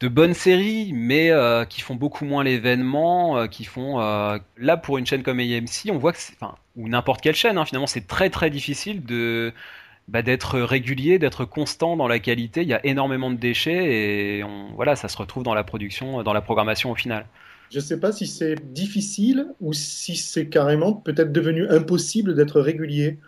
[0.00, 1.32] de bonnes séries, mais
[1.68, 3.98] qui font beaucoup moins l'événement, qui font
[4.58, 7.64] là pour une chaîne comme AMC, on voit que, enfin, ou n'importe quelle chaîne, hein,
[7.64, 9.52] finalement, c'est très très difficile de
[10.08, 12.62] bah, d'être régulier, d'être constant dans la qualité.
[12.62, 14.44] Il y a énormément de déchets et
[14.74, 17.26] voilà, ça se retrouve dans la production, dans la programmation au final.
[17.70, 22.60] Je ne sais pas si c'est difficile ou si c'est carrément peut-être devenu impossible d'être
[22.60, 23.18] régulier.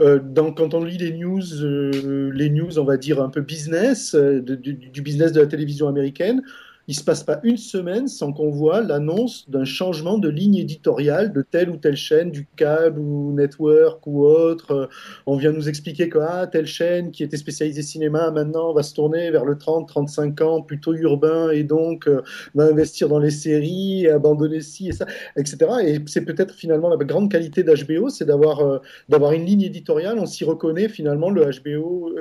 [0.00, 0.18] Euh,
[0.56, 4.40] quand on lit les news, euh, les news, on va dire un peu business, euh,
[4.40, 6.42] du, business de la télévision américaine,
[6.88, 11.32] il se passe pas une semaine sans qu'on voit l'annonce d'un changement de ligne éditoriale
[11.32, 14.72] de telle ou telle chaîne, du câble ou network ou autre.
[14.72, 14.86] Euh,
[15.26, 18.94] on vient nous expliquer que ah, telle chaîne qui était spécialisée cinéma maintenant va se
[18.94, 22.22] tourner vers le 30-35 ans plutôt urbain et donc euh,
[22.54, 25.58] va investir dans les séries, abandonner ci et ça, etc.
[25.84, 30.18] Et c'est peut-être finalement la grande qualité d'HBO, c'est d'avoir euh, d'avoir une ligne éditoriale.
[30.18, 32.12] On s'y reconnaît finalement le HBO,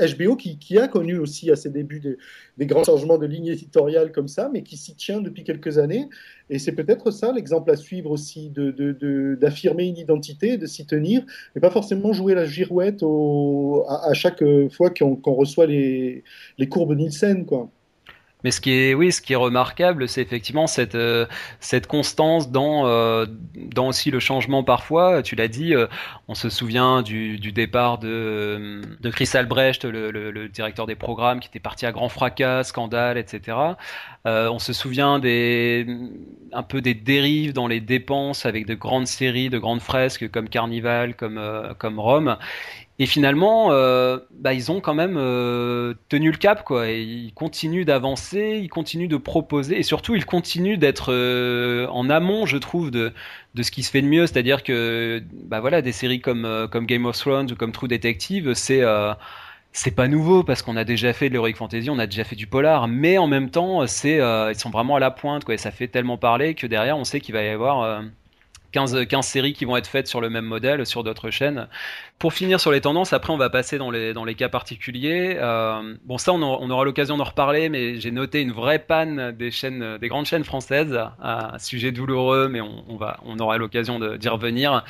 [0.00, 2.18] HBO qui, a connu aussi à ses débuts
[2.56, 6.08] des grands changements de ligne éditoriale comme ça, mais qui s'y tient depuis quelques années.
[6.50, 11.22] Et c'est peut-être ça l'exemple à suivre aussi, d'affirmer de, une identité, de s'y tenir,
[11.56, 13.02] et pas forcément jouer la girouette
[13.88, 16.24] à, chaque fois qu'on reçoit les,
[16.58, 17.44] les courbes Nielsen.
[17.46, 17.70] Quoi.
[18.44, 21.26] Mais ce qui est, oui, ce qui est remarquable, c'est effectivement cette euh,
[21.58, 25.22] cette constance dans euh, dans aussi le changement parfois.
[25.24, 25.88] Tu l'as dit, euh,
[26.28, 31.40] on se souvient du, du départ de de Chris Albrecht, le, le, directeur des programmes,
[31.40, 33.56] qui était parti à grand fracas, scandale, etc.
[34.24, 35.86] on se souvient des
[36.52, 40.48] un peu des dérives dans les dépenses avec de grandes séries, de grandes fresques comme
[40.48, 41.40] Carnival, comme
[41.78, 42.36] comme Rome.
[43.00, 46.88] Et finalement, euh, bah, ils ont quand même euh, tenu le cap, quoi.
[46.88, 52.44] Ils continuent d'avancer, ils continuent de proposer, et surtout, ils continuent d'être euh, en amont,
[52.44, 53.12] je trouve, de,
[53.54, 54.26] de ce qui se fait de mieux.
[54.26, 58.54] C'est-à-dire que, bah voilà, des séries comme, comme Game of Thrones ou comme True Detective,
[58.54, 58.82] c'est
[59.72, 62.34] c'est pas nouveau parce qu'on a déjà fait de l'heroic fantasy, on a déjà fait
[62.34, 65.54] du polar, mais en même temps, c'est ils sont vraiment à la pointe, quoi.
[65.54, 68.02] Et ça fait tellement parler que derrière, on sait qu'il va y avoir
[68.72, 71.68] 15, 15 séries qui vont être faites sur le même modèle sur d'autres chaînes.
[72.18, 75.36] Pour finir sur les tendances, après on va passer dans les, dans les cas particuliers.
[75.38, 79.50] Euh, bon ça on, aura l'occasion d'en reparler, mais j'ai noté une vraie panne des
[79.50, 84.28] chaînes, des grandes chaînes françaises, un sujet douloureux, mais on, va, on aura l'occasion d'y
[84.28, 84.84] revenir.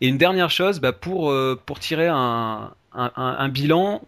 [0.00, 2.70] Et une dernière chose, bah pour, euh, pour tirer un,
[3.48, 4.02] bilan,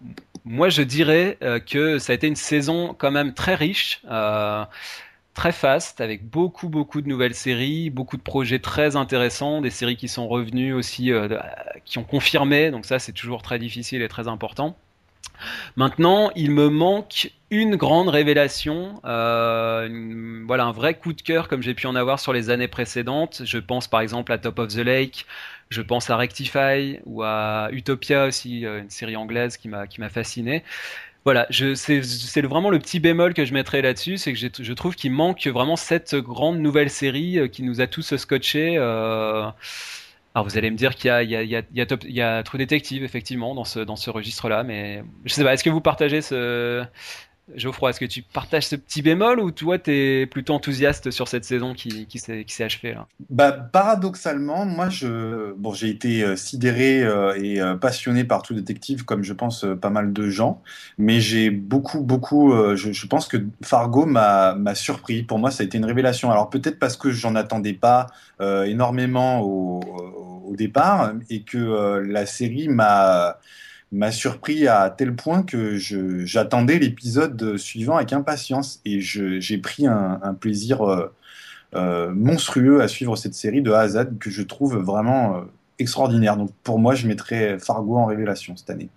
[0.45, 4.03] moi je dirais euh, que ça a été une saison quand même très riche.
[5.37, 9.97] Très fast, avec beaucoup beaucoup de nouvelles séries, beaucoup de projets très intéressants, des séries
[9.97, 11.39] qui sont revenues aussi, euh,
[11.85, 14.77] qui ont confirmé, donc ça c'est toujours très difficile et très important.
[15.77, 21.63] Maintenant, il me manque une grande révélation, euh, voilà un vrai coup de cœur comme
[21.63, 23.43] j'ai pu en avoir sur les années précédentes.
[23.45, 25.27] Je pense par exemple à Top of the Lake,
[25.69, 30.01] je pense à Rectify ou à Utopia aussi, euh, une série anglaise qui m'a qui
[30.01, 30.65] m'a fasciné
[31.27, 35.11] voilà, c'est vraiment le petit bémol que je mettrais là-dessus, c'est que je trouve qu'il
[35.11, 38.77] manque vraiment cette grande nouvelle série euh, qui nous a tous scotchés.
[38.79, 39.51] Euh...
[40.37, 43.65] Alors vous allez me dire qu'il y y, y, y a True Detective effectivement dans
[43.65, 46.85] ce, dans ce registre-là, mais je sais pas, est-ce que vous partagez ce,
[47.55, 51.29] Geoffroy, est-ce que tu partages ce petit bémol ou toi, tu es plutôt enthousiaste sur
[51.29, 53.07] cette saison qui, s'est achevée là?
[53.31, 58.53] Bah, Paradoxalement, moi, je, bon, j'ai été euh, sidéré euh, et euh, passionné par tout
[58.53, 60.61] détective, comme je pense pas mal de gens,
[60.99, 65.23] mais j'ai beaucoup, beaucoup, je, pense que Fargo m'a surpris.
[65.23, 66.33] Pour moi, ça a été une révélation.
[66.33, 68.09] Alors peut-être parce que j'en attendais pas
[68.41, 69.81] énormément au,
[70.57, 73.39] départ et que la série m'a
[73.93, 75.77] m'a surpris à tel point que
[76.25, 81.13] j'attendais l'épisode suivant avec impatience et j'ai pris un, plaisir euh,
[81.75, 85.41] euh, monstrueux à suivre cette série de Z que je trouve vraiment euh,
[85.79, 86.37] extraordinaire.
[86.37, 88.89] Donc pour moi, je mettrais Fargo en révélation cette année.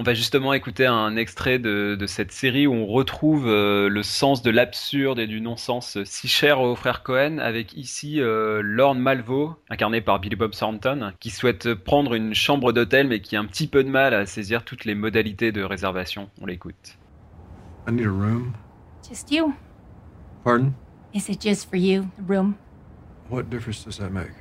[0.00, 4.40] On va justement écouter un extrait de, cette série où on retrouve euh, le sens
[4.40, 9.56] de l'absurde et du non-sens si cher aux frères Cohen, avec ici euh, Lorne Malvo,
[9.68, 13.44] incarné par Billy Bob Thornton, qui souhaite prendre une chambre d'hôtel mais qui a un
[13.44, 16.30] petit peu de mal à saisir toutes les modalités de réservation.
[16.40, 16.96] On l'écoute.
[17.86, 18.54] I need a room.
[19.06, 19.52] Just you.
[20.44, 20.72] Pardon?
[21.12, 22.54] Is it just for you, the room?
[23.28, 24.32] What difference does that make?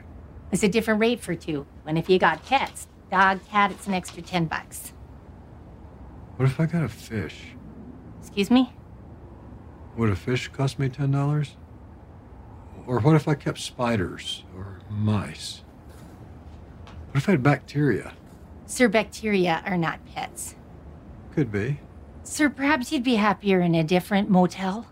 [0.53, 1.65] It's a different rate for two.
[1.85, 4.93] And if you got pets, dog, cat, it's an extra 10 bucks.
[6.39, 7.47] What if I got a fish?
[8.21, 8.71] Excuse me?
[9.97, 11.49] Would a fish cost me $10?
[12.87, 15.63] Or what if I kept spiders or mice?
[17.11, 18.13] What if I had bacteria?
[18.67, 20.55] Sir, bacteria are not pets.
[21.35, 21.81] Could be.
[22.23, 24.85] Sir, perhaps you'd be happier in a different motel?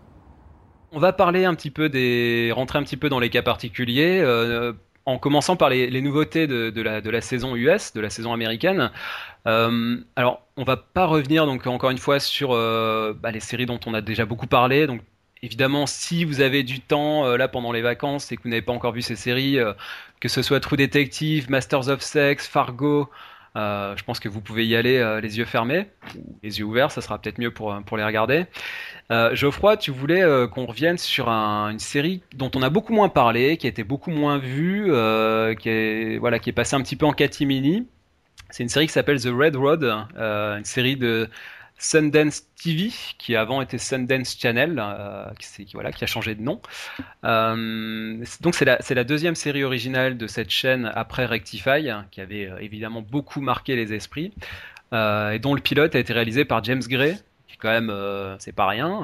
[0.92, 4.20] On va parler un petit peu des, rentrer un petit peu dans les cas particuliers.
[4.20, 4.74] Euh,
[5.08, 8.10] en commençant par les, les nouveautés de, de, la, de, la, saison US, de la
[8.10, 8.90] saison américaine.
[9.48, 13.66] Euh, alors, on va pas revenir donc encore une fois sur euh, bah, les séries
[13.66, 14.86] dont on a déjà beaucoup parlé.
[14.86, 15.00] Donc,
[15.42, 18.72] évidemment, si vous avez du temps là pendant les vacances et que vous n'avez pas
[18.72, 19.58] encore vu ces séries,
[20.20, 23.08] que ce soit True Detective, Masters of Sex, Fargo,
[23.56, 25.86] euh, je pense que vous pouvez y aller euh, les yeux fermés,
[26.42, 28.46] les yeux ouverts, ça sera peut-être mieux pour, les regarder.
[29.10, 33.56] Euh, Geoffroy, tu voulais qu'on revienne sur une série dont on a beaucoup moins parlé,
[33.56, 34.84] qui a été beaucoup moins vue,
[35.58, 37.86] qui, est, voilà, qui est passée un petit peu en catimini.
[38.50, 41.28] C'est une série qui s'appelle The Red Road, une série de
[41.78, 46.60] Sundance TV, qui avant était Sundance Channel, euh, qui, voilà, qui a changé de nom.
[47.24, 52.58] Euh, donc c'est la, deuxième série originale de cette chaîne après Rectify, qui avait euh,
[52.58, 54.32] évidemment beaucoup marqué les esprits,
[54.92, 57.92] et dont le pilote a été réalisé par James Gray, qui quand même,
[58.38, 59.02] c'est pas rien,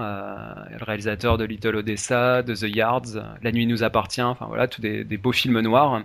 [0.70, 4.80] le réalisateur de Little Odessa, de The Yards, La nuit nous appartient, enfin voilà, tous
[4.80, 6.02] des, des beaux films noirs.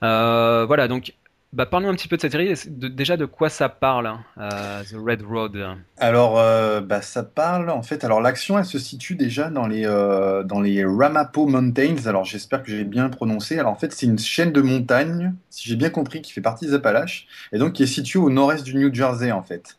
[0.00, 1.12] voilà, donc
[1.54, 2.52] bah, parlons un petit peu de cette série.
[2.68, 5.56] déjà, de quoi ça parle, hein, euh, The Red Road?
[5.98, 9.86] Alors, euh, bah, ça parle, en fait, alors l'action, elle se situe déjà dans les,
[9.86, 12.06] euh, dans les Ramapo Mountains.
[12.06, 13.56] Alors, j'espère que j'ai bien prononcé.
[13.56, 16.66] Alors, en fait, c'est une chaîne de montagnes, si j'ai bien compris, qui fait partie
[16.66, 19.76] des Appalaches, et donc qui est située au nord-est du New Jersey, en fait.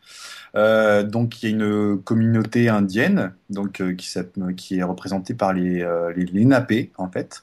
[0.54, 5.86] donc, il y a une communauté indienne, donc qui, est représentée par les,
[6.16, 7.42] les, les en fait.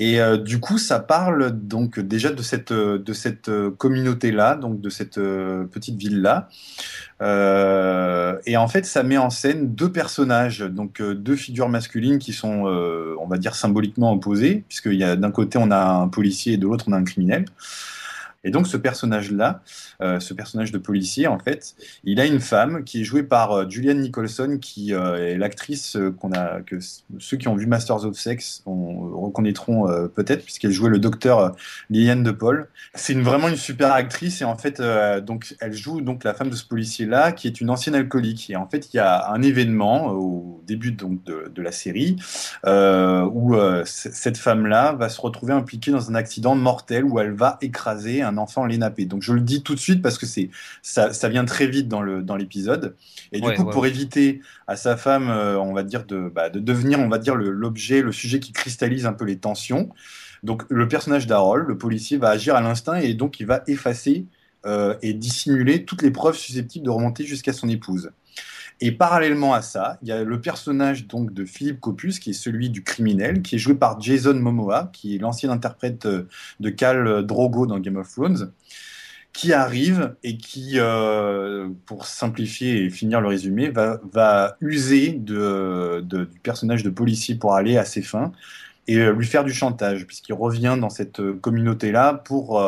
[0.00, 4.80] Et euh, du coup, ça parle donc déjà de cette, de cette euh, communauté-là, donc
[4.80, 6.48] de cette euh, petite ville-là.
[8.46, 12.64] et en fait, ça met en scène deux personnages, donc deux figures masculines qui sont,
[12.64, 16.56] on va dire, symboliquement opposées, puisqu'il y a d'un côté on a un policier et
[16.56, 17.44] de l'autre on a un criminel.
[18.42, 19.62] Et donc ce personnage-là,
[20.00, 21.74] euh, ce personnage de policier, en fait,
[22.04, 25.98] il a une femme qui est jouée par euh, Julianne Nicholson, qui euh, est l'actrice
[26.18, 26.76] qu'on a, que
[27.18, 31.54] ceux qui ont vu Masters of Sex reconnaîtront peut-être, puisqu'elle jouait le docteur
[31.90, 32.68] Liliane de Paul.
[32.94, 34.80] C'est vraiment une super actrice et en fait,
[35.22, 38.50] donc elle joue donc la femme de ce policier-là, qui est une ancienne alcoolique.
[38.50, 42.16] Et en fait, il y a un événement au début donc de, de la série
[42.66, 48.22] où cette femme-là va se retrouver impliquée dans un accident mortel où elle va écraser
[48.22, 49.04] un enfant lénapé.
[49.04, 50.50] Donc je le dis tout de suite parce que c'est
[50.82, 52.94] ça, ça, vient très vite dans le dans l'épisode.
[53.32, 56.58] Et du coup, pour éviter à sa femme, euh, on va dire de, bah, de
[56.58, 59.90] devenir, on va dire l'objet, le, sujet qui cristallise un peu les tensions.
[60.42, 64.26] Donc le personnage d'Harold, le policier, va agir à l'instinct et donc il va effacer
[64.66, 68.10] euh, et dissimuler toutes les preuves susceptibles de remonter jusqu'à son épouse.
[68.82, 72.34] Et parallèlement à ça, il y a le personnage donc de Philippe Copus, qui est
[72.34, 76.26] celui du criminel, qui est joué par Jason Momoa, qui est l'ancien interprète euh,
[76.60, 78.52] de Cal Drogo dans Game of Thrones,
[79.34, 85.36] qui arrive et qui, euh, pour simplifier et finir le résumé, va, va user du
[86.42, 88.32] personnage de policier pour aller à ses fins
[88.88, 92.60] et euh, lui faire du chantage, puisqu'il revient dans cette communauté-là pour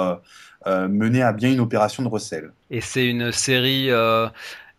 [0.67, 2.53] mener à bien une opération de recel.
[2.71, 3.91] Et c'est une série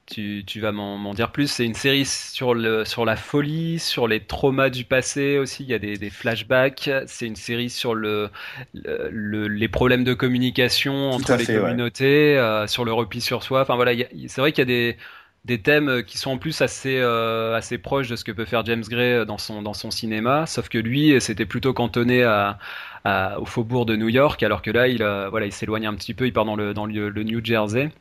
[0.05, 1.47] tu, tu, vas m'en dire plus.
[1.47, 5.63] C'est une série sur, le, sur la folie, sur les traumas du passé aussi.
[5.63, 6.89] Il y a des, des flashbacks.
[7.07, 8.29] C'est une série sur le,
[8.73, 13.61] le, les problèmes de communication entre les communautés, euh, sur le repli sur soi.
[13.61, 13.93] Enfin voilà,
[14.27, 14.97] c'est vrai qu'il y a des,
[15.45, 18.65] des thèmes qui sont en plus assez, euh, assez proches de ce que peut faire
[18.65, 20.45] James Gray dans son, dans son cinéma.
[20.45, 22.59] Sauf que lui, c'était plutôt cantonné à,
[23.05, 26.13] au faubourg de New York, alors que là, il, euh, voilà, il s'éloigne un petit
[26.13, 27.91] peu, il part dans le, New Jersey.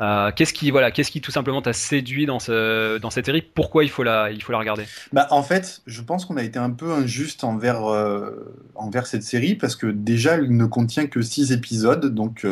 [0.00, 3.42] Euh, qu'est-ce qui, voilà, qu'est-ce qui tout simplement t'a séduit dans, ce, dans cette série?
[3.42, 4.84] Pourquoi il faut la, il faut la regarder?
[5.12, 9.22] Bah, En fait, je pense qu'on a été un peu injuste envers, euh, envers cette
[9.24, 12.14] série parce que déjà, elle ne contient que six épisodes.
[12.14, 12.46] Donc,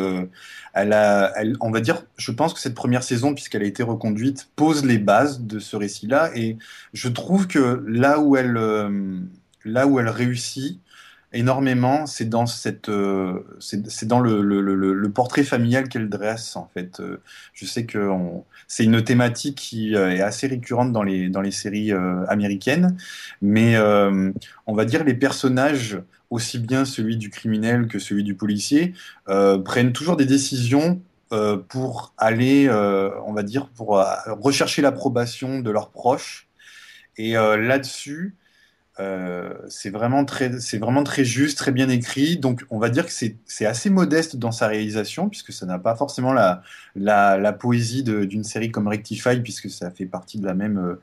[0.73, 4.49] elle a, on va dire, je pense que cette première saison, puisqu'elle a été reconduite,
[4.55, 6.31] pose les bases de ce récit-là.
[6.35, 6.57] Et
[6.93, 8.57] je trouve que là où elle,
[9.65, 10.79] là où elle réussit,
[11.33, 16.99] énormément, c'est dans cette, euh, c'est dans le, portrait familial qu'elle dresse en fait.
[16.99, 17.21] Euh,
[17.53, 18.09] je sais que
[18.67, 21.91] c'est une thématique qui euh, est assez récurrente dans les dans les séries
[22.27, 22.95] américaines,
[23.41, 28.93] mais on va dire les personnages, aussi bien celui du criminel que celui du policier,
[29.65, 31.01] prennent toujours des décisions
[31.67, 36.47] pour aller, on va dire, pour rechercher l'approbation de leurs proches.
[37.17, 38.35] Et là-dessus,
[38.99, 42.37] euh, c'est vraiment très, c'est vraiment très juste, très bien écrit.
[42.37, 45.95] Donc, on va dire que c'est assez modeste dans sa réalisation, puisque ça n'a pas
[45.95, 46.61] forcément la,
[46.95, 51.01] la, la poésie d'une série comme Rectify, puisque ça fait partie de la même euh,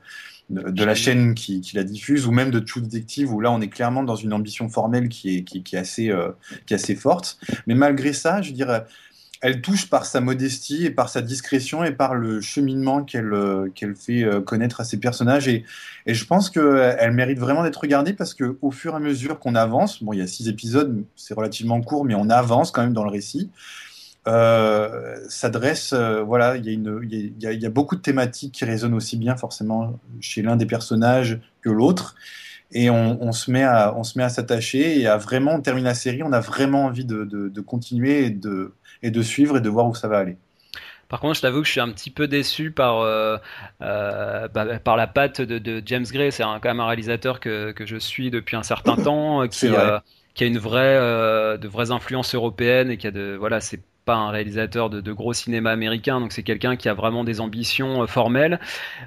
[0.49, 3.61] de, la chaîne qui, qui, la diffuse, ou même de True Detective, où là, on
[3.61, 6.31] est clairement dans une ambition formelle qui est, qui, qui est assez, euh,
[6.65, 7.39] qui est assez forte.
[7.67, 8.85] Mais malgré ça, je dirais,
[9.41, 13.69] elle touche par sa modestie et par sa discrétion et par le cheminement qu'elle euh,
[13.73, 15.47] qu'elle fait euh, connaître à ses personnages.
[15.47, 15.65] Et,
[16.05, 19.55] je pense qu'elle mérite vraiment d'être regardée parce que au fur et à mesure qu'on
[19.55, 22.93] avance, bon, il y a six épisodes, c'est relativement court, mais on avance quand même
[22.93, 23.49] dans le récit.
[24.27, 26.75] euh, s'adresse, euh, voilà, il y,
[27.39, 30.55] y a, il y a beaucoup de thématiques qui résonnent aussi bien forcément chez l'un
[30.55, 32.15] des personnages que l'autre.
[32.73, 35.61] Et on, on, se met à, on se met à s'attacher et à vraiment, on
[35.61, 39.21] termine la série, on a vraiment envie de, de, de continuer et de, et de
[39.21, 40.37] suivre et de voir où ça va aller.
[41.09, 43.35] Par contre, je t'avoue que je suis un petit peu déçu par, euh,
[43.81, 46.31] euh, bah, par la patte de, de James Gray.
[46.31, 49.99] C'est quand même un réalisateur que, que, je suis depuis un certain temps, qui, euh,
[50.35, 50.97] qui, a une vraie,
[51.57, 55.11] de vraies influences européennes et qui a de, voilà, c'est pas un réalisateur de, de,
[55.13, 58.59] gros cinéma américain, donc c'est quelqu'un qui a vraiment des ambitions euh, formelles.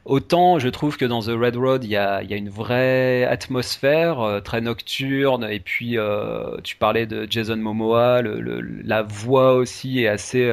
[0.04, 3.24] Autant je trouve que dans The Red Road, il y a, y a une vraie
[3.24, 10.00] atmosphère euh, très nocturne, et puis euh, tu parlais de Jason Momoa, la voix aussi
[10.00, 10.52] est assez...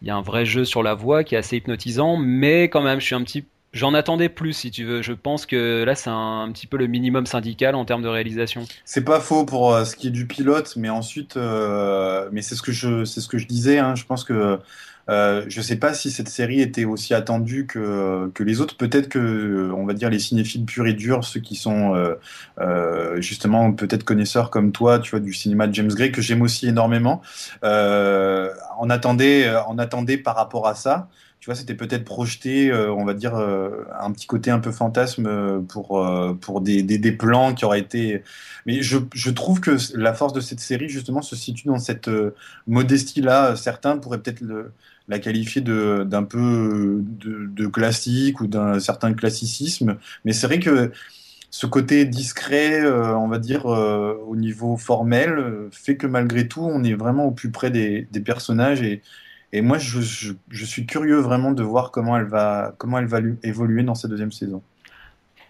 [0.00, 2.82] Il y a un vrai jeu sur la voix qui est assez hypnotisant, mais quand
[2.82, 5.02] même je suis un petit J'en attendais plus, si tu veux.
[5.02, 8.64] Je pense que là, c'est un, petit peu le minimum syndical en termes de réalisation.
[8.84, 12.54] C'est pas faux pour euh, ce qui est du pilote, mais ensuite, euh, mais c'est
[12.54, 13.78] ce que je, c'est ce que je disais.
[13.78, 14.58] Hein, je pense que
[15.08, 18.76] euh, je sais pas si cette série était aussi attendue que, que les autres.
[18.76, 22.14] Peut-être que, on va dire, les cinéphiles purs et durs, ceux qui sont euh,
[22.60, 26.42] euh, justement peut-être connaisseurs comme toi, tu vois, du cinéma de James Gray, que j'aime
[26.42, 27.20] aussi énormément,
[27.64, 31.08] euh, en attendait, en attendait par rapport à ça
[31.42, 34.70] tu vois, c'était peut-être projeté, euh, on va dire, euh, un petit côté un peu
[34.70, 38.22] fantasme euh, pour, des, plans qui auraient été.
[38.64, 42.08] Mais je, je, trouve que la force de cette série, justement, se situe dans cette
[42.68, 43.56] modestie-là.
[43.56, 44.44] Certains pourraient peut-être
[45.08, 49.98] la qualifier d'un peu de, classique ou d'un certain classicisme.
[50.24, 50.92] Mais c'est vrai que
[51.50, 56.94] ce côté discret, on va dire, au niveau formel, fait que malgré tout, on est
[56.94, 58.80] vraiment au plus près des, personnages
[59.52, 63.06] et moi, je, je, je, suis curieux vraiment de voir comment elle va, comment elle
[63.06, 64.62] va évoluer dans sa deuxième saison.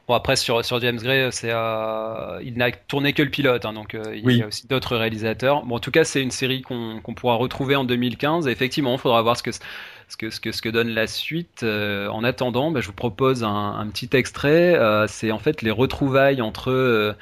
[0.08, 3.72] Bon après sur, sur James Gray, c'est euh, il n'a tourné que le pilote, hein,
[3.72, 4.38] donc euh, il oui.
[4.38, 5.64] y a aussi d'autres réalisateurs.
[5.64, 8.48] Bon en tout cas c'est une série qu'on qu pourra retrouver en 2015.
[8.48, 11.06] Et effectivement, il faudra voir ce que ce que, ce que, ce que donne la
[11.06, 11.62] suite.
[11.62, 14.76] Euh, en attendant, bah, je vous propose un, un petit extrait.
[15.06, 17.14] C'est en fait les retrouvailles entre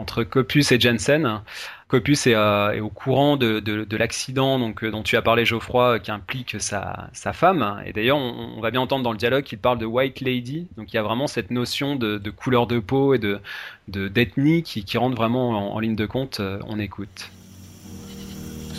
[0.00, 1.42] entre Copus et Jensen.
[1.88, 5.22] Copus est, euh, est, au courant de, de, de l'accident donc euh, dont tu as
[5.22, 9.10] parlé Geoffroy qui implique sa, sa femme et d'ailleurs on, on, va bien entendre dans
[9.10, 12.16] le dialogue qu'il parle de white lady donc il y a vraiment cette notion de,
[12.16, 13.40] de couleur de peau et de
[13.88, 17.32] d'ethnie qui, qui rentre vraiment en, en, ligne de compte on écoute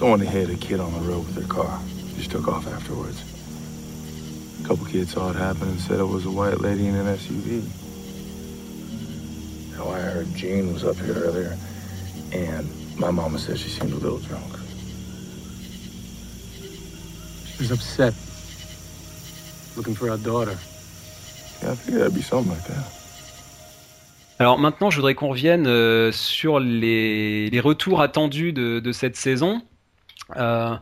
[0.01, 1.79] Someone hit a kid on the road with their car.
[2.17, 3.21] Just took off afterwards.
[4.63, 7.05] A couple kids saw it happen and said it was a white lady in an
[7.17, 7.61] SUV.
[9.81, 11.57] Now I heard Jean was up here earlier
[12.31, 14.53] and My mama says she seemed a little drunk.
[17.47, 18.13] She was upset.
[19.75, 20.55] Looking for our daughter.
[21.63, 22.85] Yeah, I figured that'd be something like that.
[24.37, 29.15] Alors maintenant, je voudrais qu'on revienne euh, sur les, les, retours attendus de, de cette
[29.15, 29.61] saison.
[30.37, 30.75] Euh,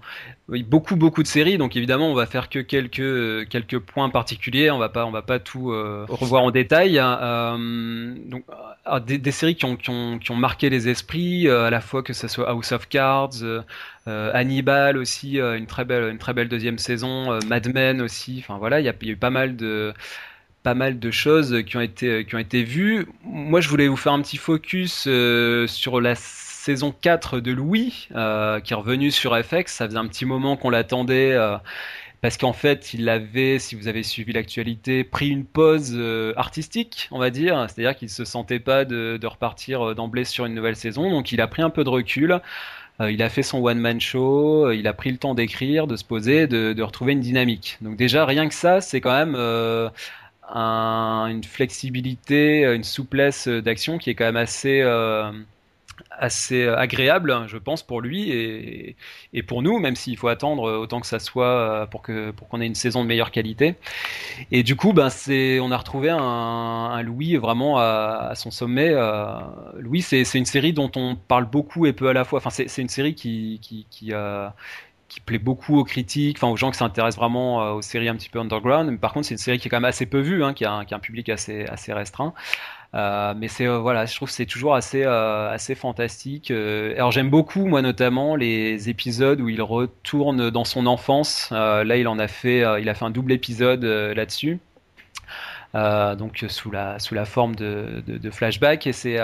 [0.47, 4.71] beaucoup beaucoup de séries, donc évidemment on va faire que quelques quelques points particuliers.
[4.71, 6.99] On va pas on va pas tout euh, revoir en détail.
[6.99, 8.43] Euh, donc
[8.85, 11.81] ah, des, séries qui ont, qui ont, qui ont marqué les esprits, euh, à la
[11.81, 16.33] fois que ce soit House of Cards, euh, Hannibal aussi, une très belle une très
[16.33, 18.39] belle deuxième saison, Mad Men aussi.
[18.39, 19.93] Enfin voilà, il y a, y a eu pas mal de
[20.63, 23.07] pas mal de choses qui ont été qui ont été vues.
[23.23, 25.07] Moi, je voulais vous faire un petit focus
[25.67, 26.15] sur la
[26.59, 29.73] saison 4 de Louis, euh, qui est revenu sur FX.
[29.73, 31.31] Ça faisait un petit moment qu'on l'attendait.
[31.31, 31.57] Euh,
[32.21, 37.07] parce qu'en fait, il avait, si vous avez suivi l'actualité, pris une pause euh, artistique,
[37.11, 37.65] on va dire.
[37.69, 41.09] C'est-à-dire qu'il se sentait pas de, repartir d'emblée sur une nouvelle saison.
[41.09, 42.41] Donc, il a pris un peu de recul.
[42.99, 44.69] Il a fait son one-man show.
[44.71, 47.77] Il a pris le temps d'écrire, de se poser, de, retrouver une dynamique.
[47.79, 49.37] Donc, déjà, rien que ça, c'est quand même
[50.49, 54.83] un, une flexibilité, une souplesse d'action qui est quand même assez
[56.11, 61.07] assez agréable, je pense, pour lui et, pour nous, même s'il faut attendre autant que
[61.07, 63.75] ça soit euh, pour qu'on ait une saison de meilleure qualité.
[64.51, 65.09] Et du coup, ben
[65.61, 68.89] on a retrouvé un, Louis vraiment à, son sommet.
[68.89, 69.39] Euh,
[69.77, 72.37] Louis, c'est, une série dont on parle beaucoup et peu à la fois.
[72.37, 73.59] Enfin, c'est, une série qui
[74.11, 74.49] euh,
[75.25, 78.29] plaît beaucoup aux critiques, enfin aux gens qui s'intéressent vraiment euh, aux séries un petit
[78.29, 78.89] peu underground.
[78.91, 80.65] Mais par contre, c'est une série qui est quand même assez peu vue, hein, qui,
[80.65, 82.33] a un, public assez restreint.
[82.95, 86.51] Euh, mais c'est euh, voilà, je trouve que c'est toujours assez euh, assez fantastique.
[86.51, 91.49] Alors j'aime beaucoup moi notamment les épisodes où il retourne dans son enfance.
[91.51, 94.59] Là il en a fait il a fait un double épisode là-dessus.
[95.73, 99.17] donc sous la sous la forme de, de, de flashback et c'est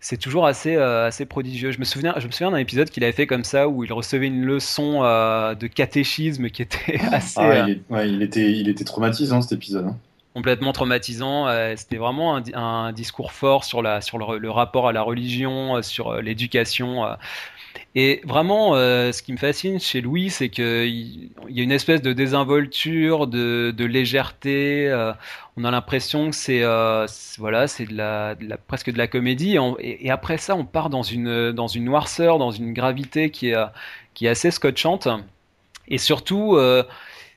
[0.00, 1.70] c'est toujours assez assez prodigieux.
[1.70, 3.92] Je me souviens je me souviens d'un épisode qu'il avait fait comme ça où il
[3.92, 7.40] recevait une leçon de catéchisme qui était assez.
[7.40, 9.88] Ah, il, est, ouais, il était il était traumatisant cet épisode.
[9.88, 9.98] Hein.
[10.34, 11.46] Complètement traumatisant.
[11.76, 17.04] C'était vraiment un, discours fort sur, le, rapport à la religion, sur l'éducation.
[17.94, 22.12] Et vraiment, ce qui me fascine chez Louis, c'est qu'il y a une espèce de
[22.12, 24.90] désinvolture, de, légèreté.
[25.56, 26.62] on a l'impression que c'est
[27.38, 27.86] voilà, c'est
[28.66, 29.58] presque de la comédie.
[29.80, 33.50] Et, et, après ça, on part dans une dans une noirceur, dans une gravité qui
[33.50, 33.56] est
[34.14, 35.08] qui est assez scotchante.
[35.88, 36.82] Et surtout, euh,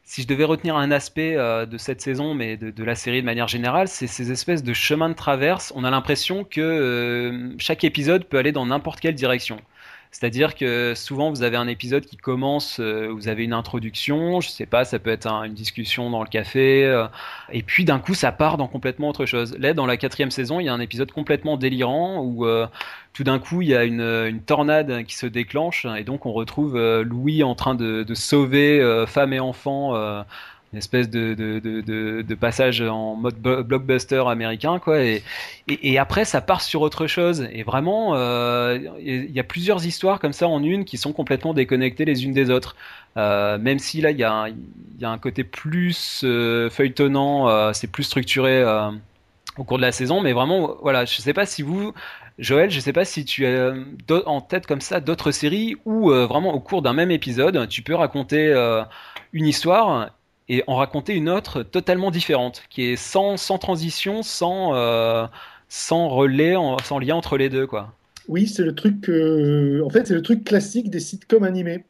[0.06, 3.26] si je devais retenir un aspect euh, de cette saison, mais de, la série de
[3.26, 5.74] manière générale, c'est ces espèces de chemins de traverse.
[5.76, 9.60] On a l'impression que euh, chaque épisode peut aller dans n'importe quelle direction.
[10.12, 14.50] C'est-à-dire que souvent vous avez un épisode qui commence, euh, vous avez une introduction, je
[14.50, 17.06] sais pas, ça peut être une discussion dans le café,
[17.52, 19.58] et puis d'un coup ça part dans complètement autre chose.
[19.60, 22.46] Là, dans la quatrième saison, il y a un épisode complètement délirant où
[23.16, 26.78] tout d'un coup il y a une, tornade qui se déclenche, et donc on retrouve
[27.02, 29.96] Louis en train de, sauver femmes et enfants
[30.76, 37.08] une espèce de, passage en mode blockbuster américain quoi et, après ça part sur autre
[37.08, 37.48] chose.
[37.54, 41.54] Et vraiment euh, il y a plusieurs histoires comme ça en une qui sont complètement
[41.54, 42.76] déconnectées les unes des autres.
[43.16, 44.50] Euh, même si là il y, a,
[45.02, 48.64] un côté plus euh, feuilletonnant c'est plus structuré
[49.58, 51.94] au cours de la saison mais vraiment voilà je sais pas si vous
[52.38, 53.74] Joël, je sais pas si tu as
[54.26, 57.96] en tête comme ça d'autres séries où vraiment au cours d'un même épisode, tu peux
[57.96, 58.54] raconter
[59.34, 60.12] une histoire
[60.48, 65.26] et en raconter une autre totalement différente, qui est sans, transition, sans, euh,
[65.90, 67.94] relais, sans lien entre les deux, quoi.
[68.28, 71.86] Oui, c'est le truc, en fait, c'est le truc classique des sitcoms animés.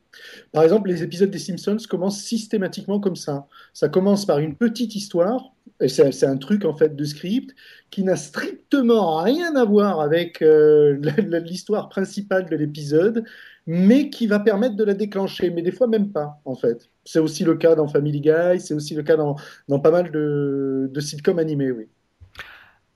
[0.51, 3.47] Par exemple, les épisodes des Simpsons commencent systématiquement comme ça.
[3.73, 5.51] Ça commence par une petite histoire,
[5.88, 7.55] c'est un truc en fait de script
[7.91, 10.97] qui n'a strictement rien à voir avec euh,
[11.45, 13.26] l'histoire principale de l'épisode,
[13.67, 16.89] mais qui va permettre de la déclencher, mais des fois même pas en fait.
[17.03, 19.36] C'est aussi le cas dans Family Guy, c'est aussi le cas dans,
[19.67, 21.88] dans pas mal de, de sitcoms animés, oui.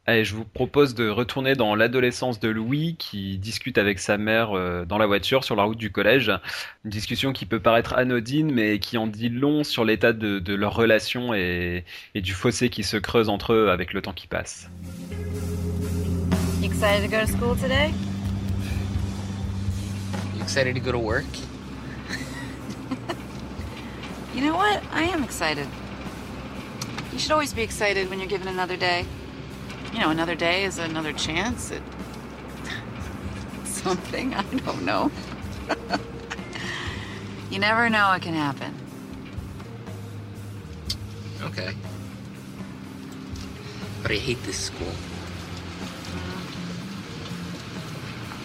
[0.10, 4.57] Allez, je vous propose de retourner dans l'adolescence de Louis qui discute avec sa mère
[4.57, 6.32] euh, dans la voiture sur la route du collège.
[6.84, 10.55] Une discussion qui peut paraître anodine mais qui en dit long sur l'état de, de,
[10.55, 11.86] leur relation et,
[12.16, 14.68] et, du fossé qui se creuse entre eux avec le temps qui passe.
[16.64, 17.93] excited to go to school today?
[20.36, 21.28] You excited to go to work?
[24.34, 24.82] you know what?
[24.91, 25.68] I am excited.
[27.14, 29.05] You should always be excited when you're given another day.
[29.94, 31.82] You know, another day is another chance at
[33.66, 34.34] something.
[34.34, 35.12] I don't know.
[37.50, 38.74] you never know what can happen.
[41.42, 41.74] Okay.
[44.02, 44.94] But I hate this school.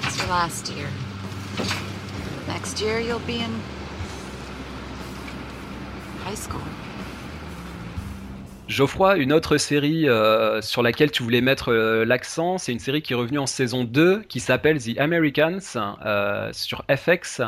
[0.03, 0.89] It's your last year.
[2.47, 3.61] Next year you'll be in
[6.23, 6.63] high school.
[8.69, 13.03] Geoffroy, une autre série euh, sur laquelle tu voulais mettre euh, l'accent, c'est une série
[13.03, 17.43] qui est revenue en saison 2 qui s'appelle The Americans euh, sur FX,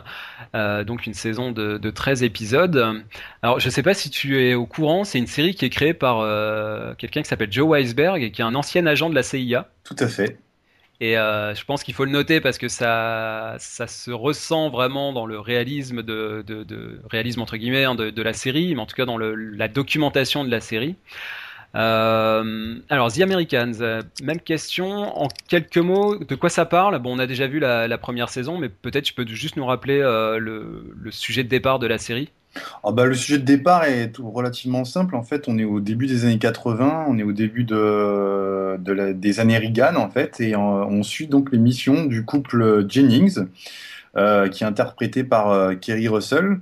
[0.86, 3.02] donc une saison de, de, 13 épisodes.
[3.42, 5.70] Alors je ne sais pas si tu es au courant, c'est une série qui est
[5.70, 6.18] créée par
[6.96, 9.68] quelqu'un qui s'appelle Joe Weisberg, qui est un ancien agent de la CIA.
[9.84, 10.38] Tout à fait.
[11.00, 15.12] Et euh, je pense qu'il faut le noter parce que ça, ça se ressent vraiment
[15.12, 18.96] dans le réalisme de, de, réalisme entre guillemets hein, de, la série, mais en tout
[18.96, 20.96] cas dans la documentation de la série.
[21.74, 24.86] Euh, alors The Americans, euh, même question.
[25.22, 26.98] En quelques mots, de quoi ça parle?
[26.98, 29.98] Bon, on a déjà vu la, première saison, mais peut-être tu peux juste nous rappeler
[29.98, 32.30] le, le sujet de départ de la série.
[32.84, 35.16] Ah bah, le sujet de départ est tout relativement simple.
[35.16, 39.58] En fait, on est au début des années 80, on est au début des années
[39.58, 43.46] Reagan, en fait, et on, on, suit donc les missions du couple Jennings,
[44.16, 46.60] euh, qui est interprété par euh, Kerry Russell,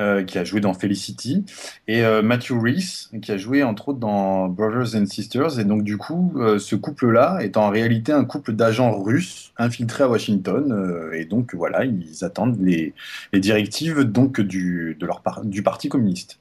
[0.00, 1.44] euh, qui a joué dans Felicity,
[1.86, 5.60] et euh, Matthew Reese, qui a joué entre autres dans Brothers and Sisters.
[5.60, 10.04] Et donc, du coup, euh, ce couple-là est en réalité un couple d'agents russes infiltrés
[10.04, 11.10] à Washington.
[11.12, 12.94] et donc, voilà, ils attendent les,
[13.34, 16.38] directives donc, du, de leur du Parti communiste.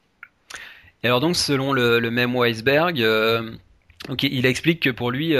[1.04, 3.06] Et alors, donc, selon le, même Weisberg,
[4.22, 5.36] il explique que pour lui,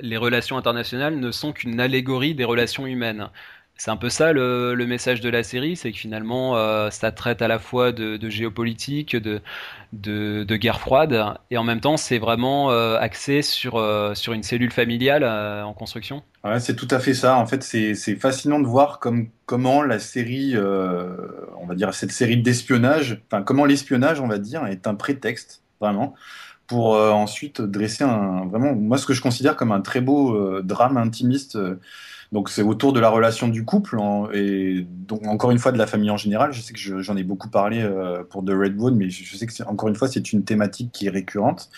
[0.00, 3.28] les relations internationales ne sont qu'une allégorie des relations humaines.
[3.76, 7.42] C'est un peu ça le, message de la série, c'est que finalement euh, ça traite
[7.42, 12.96] à la fois de, géopolitique, de, guerre froide, et en même temps c'est vraiment euh,
[12.98, 16.22] axé sur, euh, sur une cellule familiale en construction.
[16.44, 17.36] Ouais, c'est tout à fait ça.
[17.36, 22.36] En fait, c'est fascinant de voir comme, comment la série, on va dire cette série
[22.36, 26.14] d'espionnage, enfin comment l'espionnage, on va dire, est un prétexte vraiment
[26.68, 30.98] pour ensuite dresser un vraiment moi ce que je considère comme un très beau drame
[30.98, 31.58] intimiste.
[32.32, 33.98] Donc c'est autour de la relation du couple
[34.32, 36.52] et donc encore une fois de la famille en général.
[36.52, 39.46] Je sais que je- j'en ai beaucoup parlé euh, pour The Redwood, mais je, sais
[39.46, 41.68] que encore une fois c'est une thématique qui est récurrente.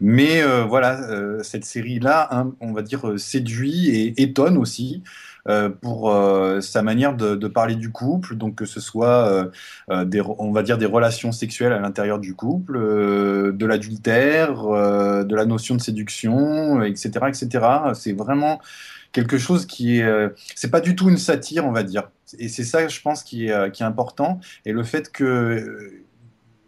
[0.00, 5.02] Mais euh, voilà, euh, cette série-là, hein, on va dire, séduit et étonne aussi
[5.48, 9.50] euh, pour euh, sa manière de, parler du couple, donc que ce soit,
[9.90, 15.34] euh, des, on va dire, des relations sexuelles à l'intérieur du couple, de l'adultère, de
[15.34, 17.66] la notion de séduction, etc., etc.
[17.94, 18.60] C'est vraiment
[19.12, 22.10] quelque chose qui est, c'est pas du tout une satire, on va dire.
[22.38, 24.40] Et c'est ça, je pense, qui est, qui est important.
[24.66, 26.02] Et le fait que,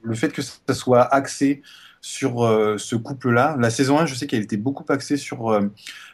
[0.03, 1.61] le fait que ça soit axé
[2.01, 3.57] sur euh, ce couple-là.
[3.59, 5.71] La saison 1, je sais qu'elle était beaucoup axée sur euh,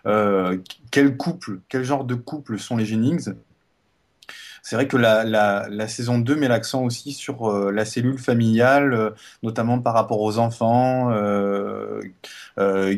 [0.07, 0.59] euh,
[0.91, 3.33] quel couple, quel genre de couple sont les Jennings.
[4.63, 9.15] C'est vrai que la, saison 2 met l'accent aussi sur la cellule familiale,
[9.45, 11.15] notamment par rapport aux enfants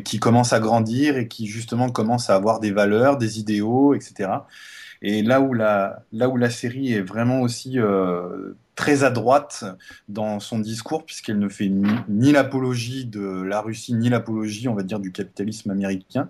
[0.03, 4.31] qui commencent à grandir et qui justement commencent à avoir des valeurs, des idéaux, etc.
[5.03, 7.77] Et là où la, série est vraiment aussi
[8.79, 9.65] très à droite
[10.07, 14.83] dans son discours, puisqu'elle ne fait ni, l'apologie de la Russie, ni l'apologie, on va
[14.83, 16.29] dire, du capitalisme américain,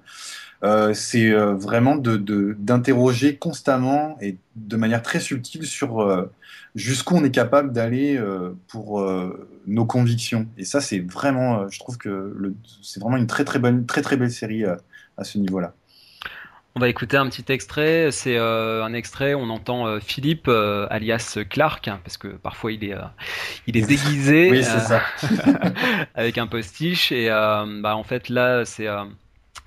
[0.64, 6.26] euh, c'est euh, vraiment d'interroger constamment et de manière très subtile sur euh,
[6.74, 8.20] jusqu'où on est capable d'aller
[8.68, 9.08] pour
[9.68, 10.47] nos convictions.
[10.58, 14.18] Et ça, c'est vraiment, je trouve que c'est vraiment une très très bonne, très très
[14.18, 15.76] belle série à ce niveau-là.
[16.80, 18.10] On va écouter un petit extrait.
[18.10, 19.34] C'est euh, un extrait.
[19.34, 23.02] On entend euh, Philippe, euh, alias Clark, hein, parce que parfois il est, euh,
[23.68, 25.02] il est déguisé Oui, c'est euh, ça.
[26.16, 27.12] avec un postiche.
[27.12, 29.04] Et euh, bah, en fait là, c'est euh,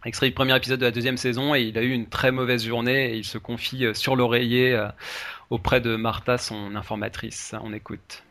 [0.07, 1.55] extrait du premier épisode de la deuxième saison.
[1.55, 3.13] Et il a eu une très mauvaise journée.
[3.13, 4.89] Et il se confie euh, sur l'oreiller euh,
[5.51, 7.55] auprès de Martha, son informatrice.
[7.63, 8.23] On écoute.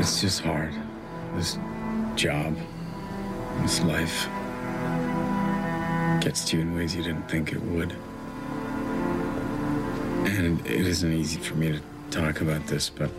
[0.00, 0.72] It's just hard.
[1.36, 1.58] This
[2.16, 2.56] job,
[3.62, 4.28] this life
[6.20, 7.94] gets to you in ways you didn't think it would.
[10.26, 11.80] And it isn't easy for me to
[12.10, 13.10] talk about this, but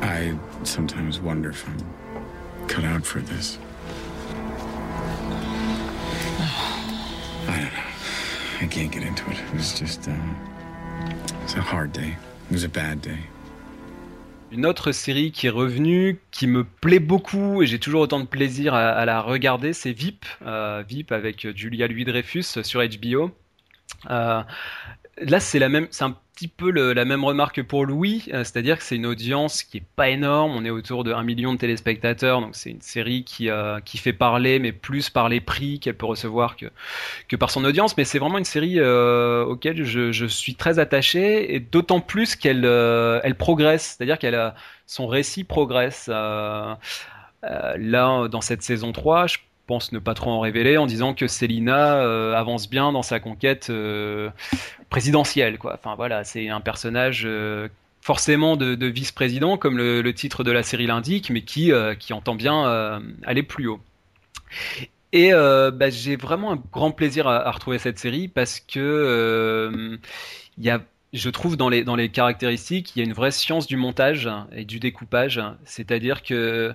[0.00, 3.58] I sometimes wonder if I'm cut out for this.
[7.48, 8.60] I don't know.
[8.60, 9.38] I can't get into it.
[9.38, 10.36] It was just, um,
[11.06, 12.16] it was a hard day.
[12.48, 13.20] It was a bad day.
[14.52, 18.26] Une autre série qui est revenue, qui me plaît beaucoup et j'ai toujours autant de
[18.26, 20.24] plaisir à, la regarder, c'est VIP.
[20.42, 23.30] Euh, VIP avec Julia Louis-Dreyfus sur HBO.
[24.10, 24.42] Euh,
[25.18, 26.04] là, c'est la même, c'est
[26.40, 29.76] petit peu la même remarque que pour Louis, euh, c'est-à-dire que c'est une audience qui
[29.76, 30.52] est pas énorme.
[30.56, 33.98] On est autour de 1 million de téléspectateurs, donc c'est une série qui, euh, qui
[33.98, 36.64] fait parler, mais plus par les prix qu'elle peut recevoir que,
[37.28, 37.94] que par son audience.
[37.98, 42.36] Mais c'est vraiment une série euh, auquel je, je suis très attaché, et d'autant plus
[42.36, 44.54] qu'elle elle progresse, c'est-à-dire qu'elle a
[44.86, 46.08] son récit progresse.
[46.08, 46.78] Là,
[47.42, 49.38] dans cette saison 3, je
[49.92, 53.68] ne pas trop en révéler en disant que Célina euh, avance bien dans sa conquête
[53.70, 54.30] euh,
[54.88, 55.58] présidentielle.
[55.58, 55.74] Quoi.
[55.74, 57.68] Enfin voilà, c'est un personnage euh,
[58.00, 62.34] forcément de, de vice-président, comme le, titre de la série l'indique, mais qui, qui entend
[62.34, 63.80] bien aller plus haut.
[65.12, 69.98] Et bah, j'ai vraiment un grand plaisir à, à retrouver cette série parce que
[70.56, 70.80] il y a
[71.12, 74.30] je trouve dans les, dans les caractéristiques, il y a une vraie science du montage
[74.52, 75.40] et du découpage.
[75.64, 76.74] C'est-à-dire que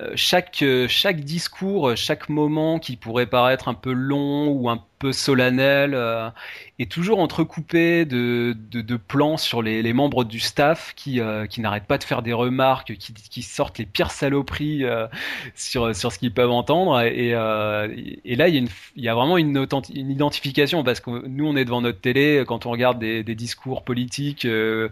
[0.00, 4.84] euh, chaque, euh, chaque discours, chaque moment qui pourrait paraître un peu long ou un
[4.98, 6.30] peu solennel euh,
[6.78, 11.60] est toujours entrecoupé de, de, plans sur les, les membres du staff qui, euh, qui
[11.60, 15.06] n'arrêtent pas de faire des remarques, qui, qui sortent les pires saloperies euh,
[15.54, 17.00] sur, sur ce qu'ils peuvent entendre.
[17.00, 17.88] Et, euh,
[18.24, 21.64] et là, il y, a y a vraiment une, identification parce que nous, on est
[21.64, 24.88] devant notre télé, quand on regarde des, discours politiques, euh,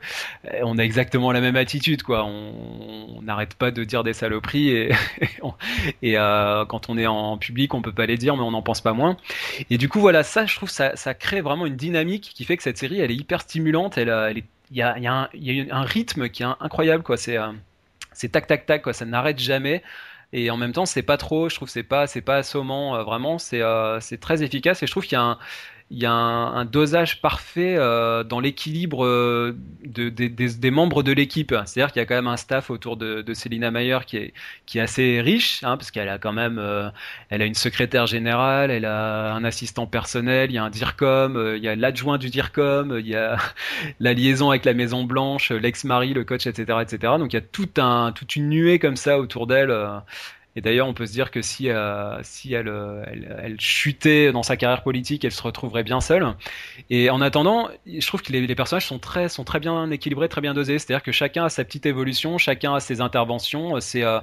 [0.63, 2.03] on a exactement la même attitude.
[2.03, 2.25] quoi.
[2.25, 4.91] On n'arrête pas de dire des saloperies et,
[6.03, 8.63] et euh, quand on est en public, on peut pas les dire, mais on n'en
[8.63, 9.17] pense pas moins.
[9.71, 12.57] Et du coup, voilà, ça, je trouve, ça, ça crée vraiment une dynamique qui fait
[12.57, 13.99] que cette série, elle est hyper stimulante.
[13.99, 17.03] Elle, a- elle est- il y a, un, y a un rythme qui est incroyable,
[17.05, 17.17] quoi.
[17.17, 17.53] C'est, euh,
[18.13, 18.93] c'est tac, tac, tac, quoi.
[18.93, 19.83] Ça n'arrête jamais.
[20.33, 21.49] Et en même temps, c'est pas trop.
[21.49, 22.97] Je trouve c'est pas, c'est pas assommant.
[22.97, 24.83] euh, vraiment, c'est, euh, c'est très efficace.
[24.83, 25.39] Et je trouve qu'il y a un,
[25.95, 31.55] il y a un, dosage parfait euh, dans l'équilibre euh, de, des- membres de l'équipe.
[31.65, 34.35] C'est-à-dire qu'il y a quand même un staff autour de, de Célina Mayer qui est,
[34.67, 36.91] qui est assez riche, hein, parce qu'elle a quand même, euh,
[37.31, 41.55] elle a une secrétaire générale, elle a un assistant personnel, il y a un DIRCOM,
[41.57, 43.37] il y a l'adjoint du DIRCOM, il y a
[44.01, 47.15] la liaison avec la Maison Blanche, l'ex-mari, le coach, etc., etc.
[47.19, 49.73] Donc il y a toute une nuée comme ça autour d'elle.
[50.57, 53.05] Et d'ailleurs, on peut se dire que si, euh, euh,
[53.43, 56.27] elle, chutait dans sa carrière politique, elle se retrouverait bien seule.
[56.91, 59.29] Et en attendant, je trouve que les, personnages sont très,
[59.59, 60.79] bien équilibrés, très bien dosés.
[60.79, 63.81] C'est-à-dire que chacun a sa petite évolution, chacun a ses interventions.
[63.81, 64.21] C'est, euh,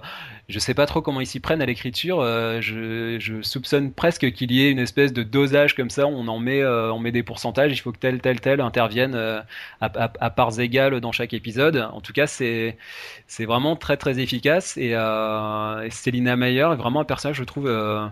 [0.52, 2.20] je sais pas trop comment ils s'y prennent à l'écriture.
[2.22, 6.06] Euh, je, soupçonne presque qu'il y ait une espèce de dosage comme ça.
[6.08, 7.72] On en met, euh, on met des pourcentages.
[7.72, 9.45] Il faut que tel, tel, tel intervienne à,
[9.82, 11.78] à, parts égales dans chaque épisode.
[11.93, 12.78] En tout cas, c'est,
[13.28, 14.78] c'est vraiment très, très efficace.
[14.78, 18.06] Et, et c'est Lina Meyer est vraiment un personnage, je trouve, euh,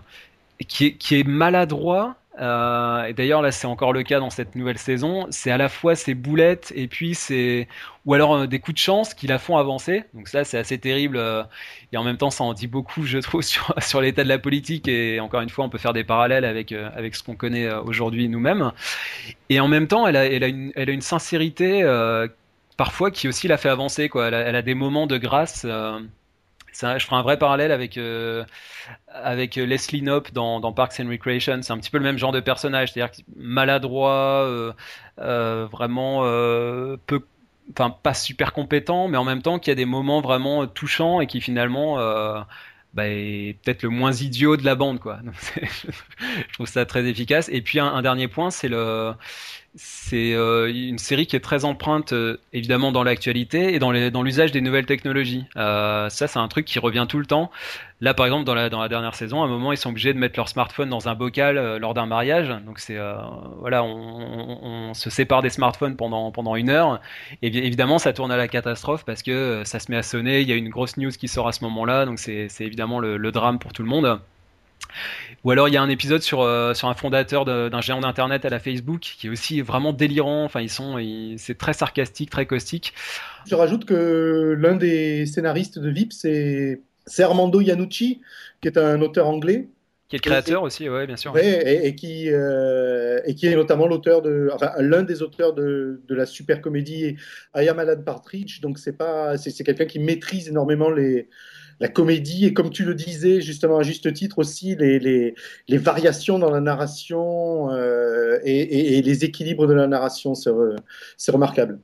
[0.66, 2.16] qui est maladroit.
[2.38, 5.26] Euh, et d'ailleurs là c'est encore le cas dans cette nouvelle saison.
[5.30, 7.66] C'est à la fois ses boulettes et puis c'est
[8.06, 10.04] ou alors euh, des coups de chance qui la font avancer.
[10.14, 11.42] Donc ça c'est assez terrible euh,
[11.92, 14.38] et en même temps ça en dit beaucoup je trouve sur, sur l'état de la
[14.38, 17.70] politique et encore une fois on peut faire des parallèles avec avec ce qu'on connaît
[17.72, 18.72] aujourd'hui nous-mêmes.
[19.48, 21.82] Et en même temps elle a elle a une elle a une sincérité
[22.76, 24.28] parfois qui aussi la fait avancer quoi.
[24.28, 25.66] Elle a des moments de grâce
[26.82, 28.44] je ferai un vrai parallèle avec euh,
[29.08, 31.60] avec Leslie Knope dans, Parks and Recreation.
[31.62, 34.72] C'est un petit peu le même genre de personnage, c'est-à-dire maladroit, euh,
[35.20, 37.20] euh, vraiment euh, peu,
[37.72, 41.26] enfin pas super compétent, mais en même temps qui a des moments vraiment touchants et
[41.26, 42.40] qui finalement euh,
[42.94, 45.00] bah, est peut-être le moins idiot de la bande,
[45.62, 47.48] je trouve ça très efficace.
[47.50, 49.12] Et puis un dernier point, c'est le
[49.76, 54.50] c'est euh, une série qui est très empreinte euh, évidemment dans l'actualité et dans, l'usage
[54.50, 55.44] des nouvelles technologies.
[55.56, 57.52] Euh, ça, c'est un truc qui revient tout le temps.
[58.00, 60.36] Là, par exemple, dans la, dernière saison, à un moment, ils sont obligés de mettre
[60.38, 62.48] leur smartphone dans un bocal lors d'un mariage.
[62.66, 62.98] Donc, c'est
[63.58, 67.00] voilà, on, se sépare des smartphones pendant pendant une heure.
[67.42, 70.40] Et évidemment, ça tourne à la catastrophe parce que ça se met à sonner.
[70.40, 73.32] Il y a une grosse news qui sort à ce moment-là, donc c'est, évidemment le
[73.32, 74.20] drame pour tout le monde.
[75.44, 78.44] Ou alors il y a un épisode sur, euh, sur un fondateur d'un géant d'internet
[78.44, 80.44] à la Facebook qui est aussi vraiment délirant.
[80.44, 80.96] Enfin, ils sont,
[81.38, 82.92] c'est très sarcastique, très caustique.
[83.46, 86.82] Je rajoute que l'un des scénaristes de VIP, c'est
[87.18, 88.20] Armando Iannucci,
[88.60, 89.68] qui est un auteur anglais.
[90.08, 91.32] Qui est le créateur et, aussi, ouais, bien sûr.
[91.32, 95.54] Ouais, et, et, qui, euh, et qui est notamment l'auteur de, enfin, l'un des auteurs
[95.54, 97.16] de, de la super comédie
[97.54, 98.60] I Am Alan Partridge.
[98.60, 101.28] Donc c'est pas, c'est quelqu'un qui maîtrise énormément les,
[101.80, 105.34] la comédie et comme tu le disais justement à juste titre aussi les, les,
[105.66, 111.32] les variations dans la narration euh, et, et, et, les équilibres de la narration c'est
[111.32, 111.80] remarquable.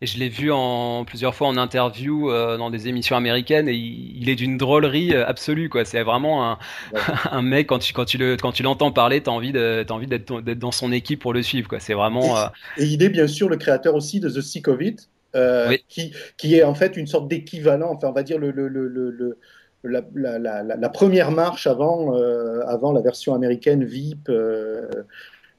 [0.00, 3.74] Et je l'ai vu en plusieurs fois en interview euh, dans des émissions américaines et
[3.74, 5.84] il, il est d'une drôlerie absolue quoi.
[5.84, 6.58] C'est vraiment un,
[6.92, 7.00] ouais.
[7.32, 9.94] un mec quand tu quand tu le quand tu l'entends parler, t'as envie de t'as
[9.94, 11.80] envie d'être d'être dans son équipe pour le suivre quoi.
[11.80, 12.36] C'est vraiment.
[12.36, 12.84] Et, euh...
[12.84, 15.84] et, il est bien sûr le créateur aussi de The Sick of It, euh, oui.
[15.88, 18.88] qui, qui, est en fait une sorte d'équivalent, enfin on va dire le, le, le,
[18.88, 19.38] le
[19.84, 24.28] la, la, la, la, première marche avant, euh, avant la version américaine VIP.
[24.28, 24.88] Euh,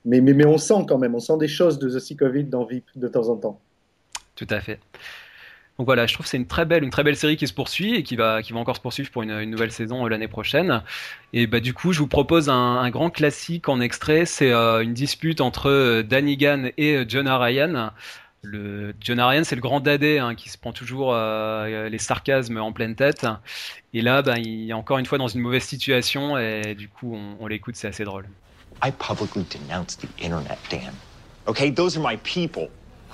[0.06, 2.36] mais, mais, mais, on sent quand même, on sent des choses de The Sick of
[2.36, 3.60] It dans VIP de temps en temps.
[4.36, 4.80] Tout à fait.
[5.78, 7.54] Donc voilà, je trouve que c'est une très belle, une très belle série qui se
[7.54, 10.28] poursuit et qui va, qui va encore se poursuivre pour une, une nouvelle saison l'année
[10.28, 10.84] prochaine.
[11.32, 14.26] Et bah du coup, je vous propose un, un grand classique en extrait.
[14.26, 17.92] C'est euh, une dispute entre Danny Gann et Jonah Ryan.
[18.42, 22.58] Le John Ryan, c'est le grand dadé hein, qui se prend toujours euh, les sarcasmes
[22.58, 23.26] en pleine tête.
[23.94, 27.16] Et là, ben, il est encore une fois dans une mauvaise situation et du coup,
[27.16, 28.26] on, on l'écoute, c'est assez drôle.
[28.82, 30.94] I publicly denounce the internet, Dan.
[31.48, 32.70] Okay, those are my people.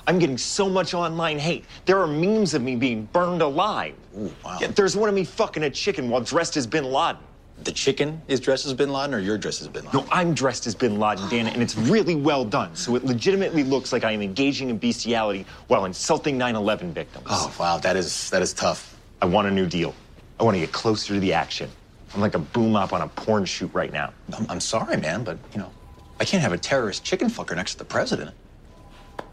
[0.07, 1.65] I'm getting so much online hate.
[1.85, 3.95] There are memes of me being burned alive.
[4.15, 4.57] Ooh, wow.
[4.61, 7.21] Yeah, there's one of me fucking a chicken while dressed as Bin Laden.
[7.63, 10.01] The chicken is dressed as Bin Laden, or you're dressed as Bin Laden?
[10.01, 12.75] No, I'm dressed as Bin Laden, Dana, and it's really well done.
[12.75, 17.25] So it legitimately looks like I am engaging in bestiality while insulting 9/11 victims.
[17.29, 18.99] Oh wow, that is that is tough.
[19.21, 19.95] I want a new deal.
[20.39, 21.69] I want to get closer to the action.
[22.13, 24.13] I'm like a boom op on a porn shoot right now.
[24.37, 25.71] I'm, I'm sorry, man, but you know,
[26.19, 28.31] I can't have a terrorist chicken fucker next to the president.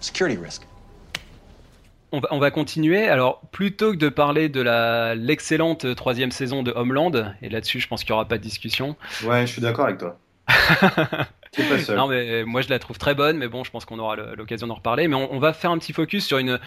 [0.01, 0.65] Security risk.
[2.13, 3.09] On va, on va, continuer.
[3.09, 7.89] Alors, plutôt que de parler de la l'excellente troisième saison de Homeland, et là-dessus, je
[7.89, 8.97] pense qu'il n'y aura pas de discussion.
[9.25, 10.19] Ouais, je suis d'accord avec toi.
[11.53, 11.97] C'est pas seul.
[11.97, 14.67] Non, mais moi, je la trouve très bonne, mais bon, je pense qu'on aura l'occasion
[14.67, 15.09] d'en reparler.
[15.09, 16.59] Mais on, on, va faire un petit focus sur une,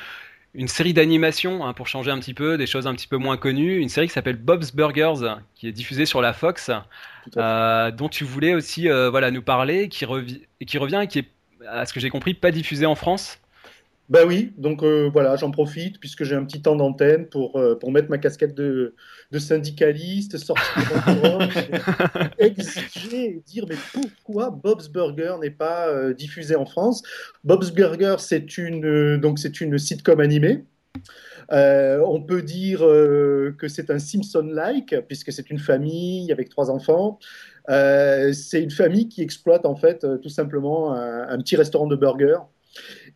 [0.55, 3.37] une série d'animation, hein, pour changer un petit peu, des choses un petit peu moins
[3.37, 3.79] connues.
[3.79, 6.71] Une série qui s'appelle Bob's Burgers, qui est diffusée sur la Fox,
[7.37, 11.19] euh, dont tu voulais aussi euh, voilà, nous parler, qui, revi qui revient et qui
[11.19, 11.27] est,
[11.67, 13.39] à ce que j'ai compris, pas diffusée en France.
[14.07, 17.73] Ben oui, donc euh, voilà, j'en profite puisque j'ai un petit temps d'antenne pour, euh,
[17.73, 18.93] pour mettre ma casquette de,
[19.31, 20.63] de syndicaliste, sortir
[22.37, 27.01] exiger et dire mais pourquoi Bob's Burger n'est pas euh, diffusé en France?
[27.43, 30.65] Bob's Burger, c'est une, donc c'est une sitcom animée.
[31.49, 37.17] on peut dire que c'est un Simpson-like puisque c'est une famille avec trois enfants.
[37.67, 42.43] c'est une famille qui exploite en fait tout simplement un, un petit restaurant de burgers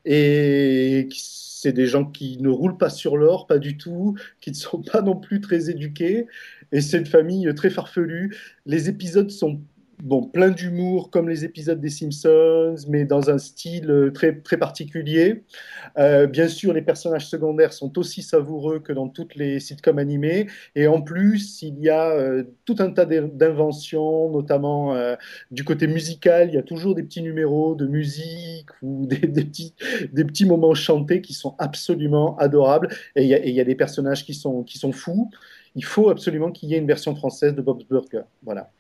[0.05, 4.55] et c'est des gens qui ne roulent pas sur l'or, pas du tout, qui ne
[4.55, 6.27] sont pas non plus très éduqués.
[6.71, 8.35] Et c'est une famille très farfelue.
[8.65, 9.61] Les épisodes sont
[10.03, 14.57] bon, plein d'humour comme les épisodes des Simpsons, mais dans un style euh, très, très
[14.57, 15.43] particulier.
[15.97, 20.47] Euh, bien sûr, les personnages secondaires sont aussi savoureux que dans toutes les sitcoms animés.
[20.75, 24.95] Et en plus, il y a euh, tout un tas d'inventions, notamment
[25.51, 26.49] du côté musical.
[26.49, 29.73] Il y a toujours des petits numéros de musique ou des, petits,
[30.11, 32.89] des petits moments chantés qui sont absolument adorables.
[33.15, 35.29] Et il y a, et il y a des personnages qui sont, qui sont fous.
[35.75, 38.23] Il faut absolument qu'il y ait une version française de Bob's Burger.
[38.43, 38.71] Voilà.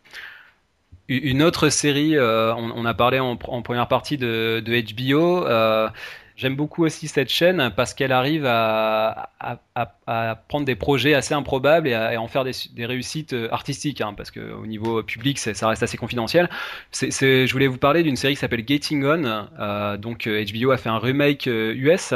[1.09, 5.43] Une autre série, euh, on, a parlé en, première partie de, HBO.
[5.47, 5.89] Euh,
[6.35, 9.31] j'aime beaucoup aussi cette chaîne parce qu'elle arrive à,
[10.47, 14.29] prendre des projets assez improbables et à, en faire des, réussites euh, artistiques, hein, parce
[14.29, 16.47] qu'au niveau public, ça reste assez confidentiel.
[16.93, 19.97] je voulais vous parler d'une série qui s'appelle Getting On.
[19.97, 22.13] donc HBO a fait un remake US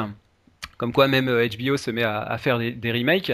[0.78, 3.32] comme quoi même HBO se met à, faire des, remakes.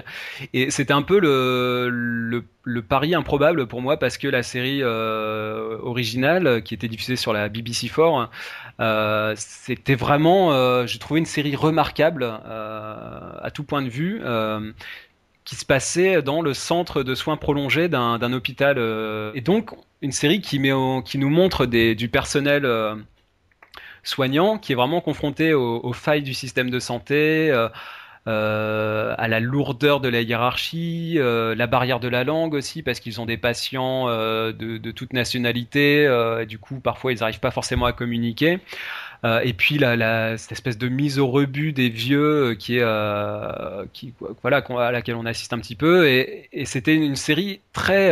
[0.54, 5.78] Et c'était un peu le, le, pari improbable pour moi parce que la série euh,
[5.82, 8.28] originale, qui était diffusée sur la BBC4,
[8.80, 14.22] euh, c'était vraiment, euh, je trouvais une série remarquable à tout point de vue
[15.46, 18.78] qui se passait dans le centre de soins prolongés d'un hôpital.
[19.34, 19.72] et donc,
[20.02, 20.72] une série qui, met
[21.04, 22.66] qui nous montre des, du personnel
[24.04, 27.70] soignant qui est vraiment confronté aux, failles du système de santé, euh,
[28.28, 33.00] euh, à la lourdeur de la hiérarchie, euh, la barrière de la langue aussi, parce
[33.00, 36.08] qu'ils ont des patients de, toute nationalité,
[36.48, 38.60] du coup parfois ils n'arrivent pas forcément à communiquer.
[39.26, 42.86] et puis la, cette espèce de mise au rebut des vieux qui est
[43.94, 48.12] qui, voilà à laquelle on assiste un petit peu et c'était une série très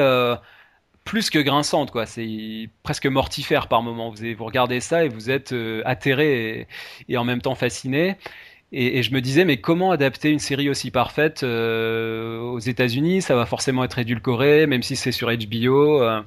[1.07, 2.05] plus que grinçante, quoi.
[2.05, 4.09] C'est presque mortifère par moment.
[4.09, 6.67] Vous, vous regardez ça et vous êtes euh, atterré
[7.07, 8.17] et, en même temps fasciné.
[8.73, 13.21] Et, je me disais, mais comment adapter une série aussi parfaite euh, aux États-Unis?
[13.21, 16.01] Ça va forcément être édulcoré, même si c'est sur HBO.
[16.01, 16.21] Euh.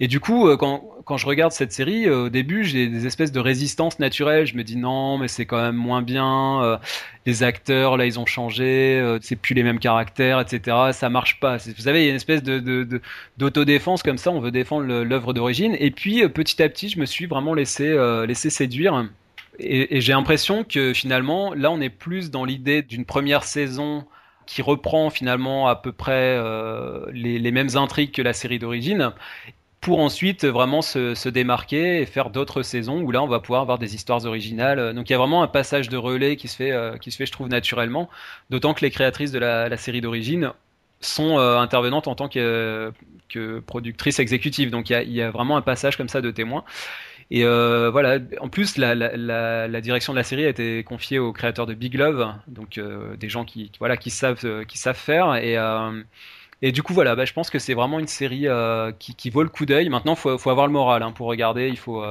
[0.00, 3.30] Et du coup, euh, quand, quand je regarde cette série, au début, j'ai des espèces
[3.30, 4.46] de résistance naturelle.
[4.46, 6.80] Je me dis non, mais c'est quand même moins bien.
[7.26, 9.18] les acteurs, là, ils ont changé.
[9.20, 10.92] c'est plus les mêmes caractères, etc.
[10.92, 11.58] Ça marche pas.
[11.58, 13.02] Vous savez, il y a une espèce de
[13.36, 14.30] d'autodéfense comme ça.
[14.30, 15.76] On veut défendre l'œuvre d'origine.
[15.78, 17.94] Et puis, petit à petit, je me suis vraiment laissé
[18.26, 19.04] laissé séduire.
[19.58, 24.06] Et, j'ai l'impression que finalement, là, on est plus dans l'idée d'une première saison
[24.46, 29.12] qui reprend finalement à peu près euh, les, mêmes intrigues que la série d'origine,
[29.80, 33.78] pour ensuite vraiment se, démarquer et faire d'autres saisons où là, on va pouvoir avoir
[33.78, 34.94] des histoires originales.
[34.94, 37.16] Donc il y a vraiment un passage de relais qui se fait, euh, qui se
[37.16, 38.08] fait je trouve, naturellement,
[38.50, 40.52] d'autant que les créatrices de la, série d'origine
[41.00, 42.92] sont euh, intervenantes en tant que,
[43.66, 44.70] productrices exécutives.
[44.70, 46.64] Donc il y, a, il y, a, vraiment un passage comme ça de témoins.
[47.34, 51.64] Et euh, voilà, en plus, la, direction de la série a été confiée aux créateurs
[51.64, 55.34] de Big Love, donc euh, des gens qui, voilà, qui, savent, euh, qui savent faire.
[55.36, 55.56] Et,
[56.60, 58.48] et du coup, voilà, bah, je pense que c'est vraiment une série
[58.98, 59.88] qui, qui, vaut le coup d'œil.
[59.88, 61.68] Maintenant, il faut, faut, avoir le moral hein, pour regarder.
[61.68, 62.04] Il faut,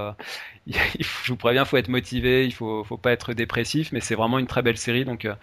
[1.00, 4.40] je vous préviens, faut être motivé, il faut, faut pas être dépressif, mais c'est vraiment
[4.40, 5.06] une très belle série.
[5.06, 5.36] Donc, euh,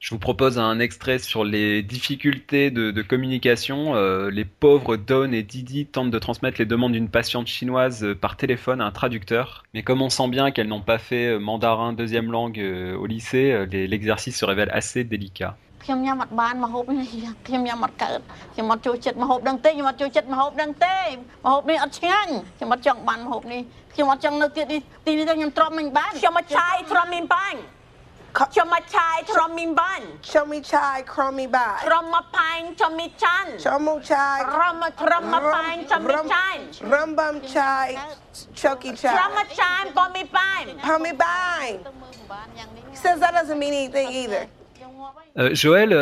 [0.00, 3.94] je vous propose un extrait sur les difficultés de, communication.
[3.94, 8.14] Euh, les pauvres Don et Didi tentent de transmettre les demandes d'une patiente chinoise euh,
[8.14, 11.92] par téléphone à un traducteur, mais comme on sent bien qu'elles n'ont pas fait mandarin
[11.92, 12.58] deuxième langue
[12.98, 15.56] au lycée, l'exercice se révèle assez délicat.
[15.85, 17.07] ខ្ ញុំញ៉ាំអត់បានមហូបនេះ
[17.47, 18.19] ខ្ញុំញ៉ាំអត់កើត
[18.53, 20.99] ខ្ញុំអត់ចូលចិត្តមហូបដឹងទេខ្ញុំអត់ចូលចិត្តមហូបដឹងទេ
[21.43, 23.61] មហូបនេះអត់ឆ្ងាញ់ខ្ញុំអត់ចង់បានមហូបនេះ
[23.93, 27.55] ខ្ញុំអត់ចង់នៅទៀតនេះទីនេះទៅខ្ញុំទ្រាំមិនបានខ្ញុំមកឆាយទ្រាំមិនបាន
[28.37, 36.59] ខ្ញុំមកឆាយទ្រាំមិនបានខ្ញុំមកឆាយក្រំមិនបានទ្រាំមកផាញ់ខ្ញុំមិនចាន់ខ្ញុំមកឆាយរំមកទ្រាំមកផាញ់ខ្ញុំមិនចាញ់
[36.93, 37.87] រំបំឆាយ
[38.59, 39.13] Chucky Chai.
[39.17, 40.67] From a chime, for me fine.
[40.79, 41.79] For me fine.
[42.93, 44.47] Says that doesn't mean anything either.
[45.38, 45.94] Euh, Joël,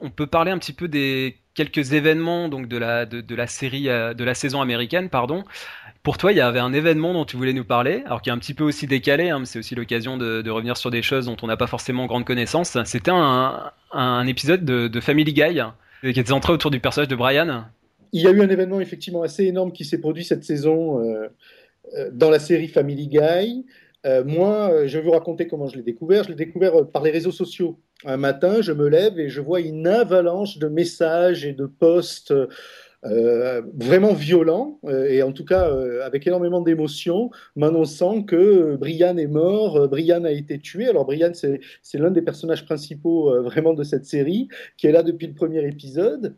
[0.00, 3.88] on peut parler un petit peu des quelques événements donc de la de, la série
[3.88, 5.44] euh, de la saison américaine, pardon.
[6.02, 8.32] Pour toi, il y avait un événement dont tu voulais nous parler, alors qui est
[8.32, 11.36] un petit peu aussi décalé, hein, c'est aussi l'occasion de, revenir sur des choses dont
[11.40, 12.76] on n'a pas forcément grande connaissance.
[12.84, 15.60] C'était un, épisode de, Family Guy
[16.02, 17.64] qui était centré autour du personnage de Brian.
[18.12, 22.10] Il y a eu un événement effectivement assez énorme qui s'est produit cette saison euh,
[22.12, 23.64] dans la série Family Guy.
[24.24, 26.24] Moi, je vais vous raconter comment je l'ai découvert.
[26.24, 29.60] Je l'ai découvert par les réseaux sociaux un matin, je me lève et je vois
[29.60, 32.34] une avalanche de messages et de posts
[33.06, 39.18] euh, vraiment violents, euh, et en tout cas euh, avec énormément d'émotion, m'annonçant que Brian
[39.18, 40.88] est mort, Brian a été tué.
[40.88, 44.48] Alors Brian, c'est l'un des personnages principaux vraiment de cette série,
[44.78, 46.34] qui est là depuis le premier épisode.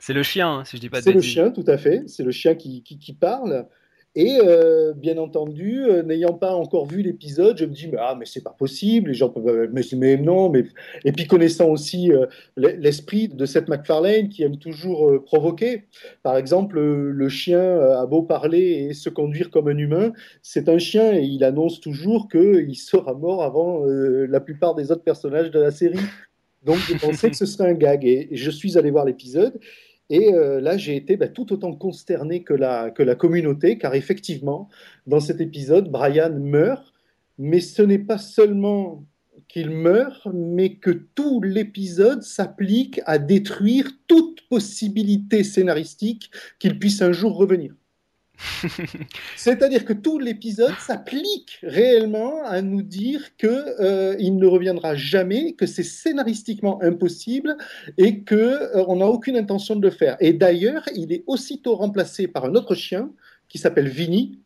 [0.00, 2.02] C'est le chien, hein, si je dis pas de C'est le chien, tout à fait.
[2.08, 3.66] C'est le chien qui, qui, qui parle.
[4.14, 8.16] Et euh, bien entendu, euh, n'ayant pas encore vu l'épisode, je me dis mais, ah
[8.18, 9.10] mais c'est pas possible.
[9.10, 10.50] Les gens peuvent mais, non.
[10.50, 10.64] Mais
[11.04, 15.84] et puis connaissant aussi euh, l'esprit de cette McFarlane qui aime toujours provoquer.
[16.22, 20.78] Par exemple, le chien a beau parler et se conduire comme un humain, c'est un
[20.78, 25.60] chien et il annonce toujours qu'il sera mort avant la plupart des autres personnages de
[25.60, 26.00] la série.
[26.64, 29.60] Donc je pensais que ce serait un gag et je suis allé voir l'épisode
[30.10, 33.94] et euh, là, j'ai été bah, tout autant consterné que la, que la communauté, car
[33.94, 34.68] effectivement,
[35.06, 36.94] dans cet épisode, Brian meurt,
[37.36, 39.04] mais ce n'est pas seulement
[39.48, 47.12] qu'il meurt, mais que tout l'épisode s'applique à détruire toute possibilité scénaristique qu'il puisse un
[47.12, 47.74] jour revenir.
[49.36, 55.66] C'est-à-dire que tout l'épisode s'applique réellement à nous dire qu'il euh, ne reviendra jamais, que
[55.66, 57.56] c'est scénaristiquement impossible
[57.96, 60.16] et qu'on euh, n'a aucune intention de le faire.
[60.20, 63.10] Et d'ailleurs, il est aussitôt remplacé par un autre chien
[63.48, 64.38] qui s'appelle Vinny,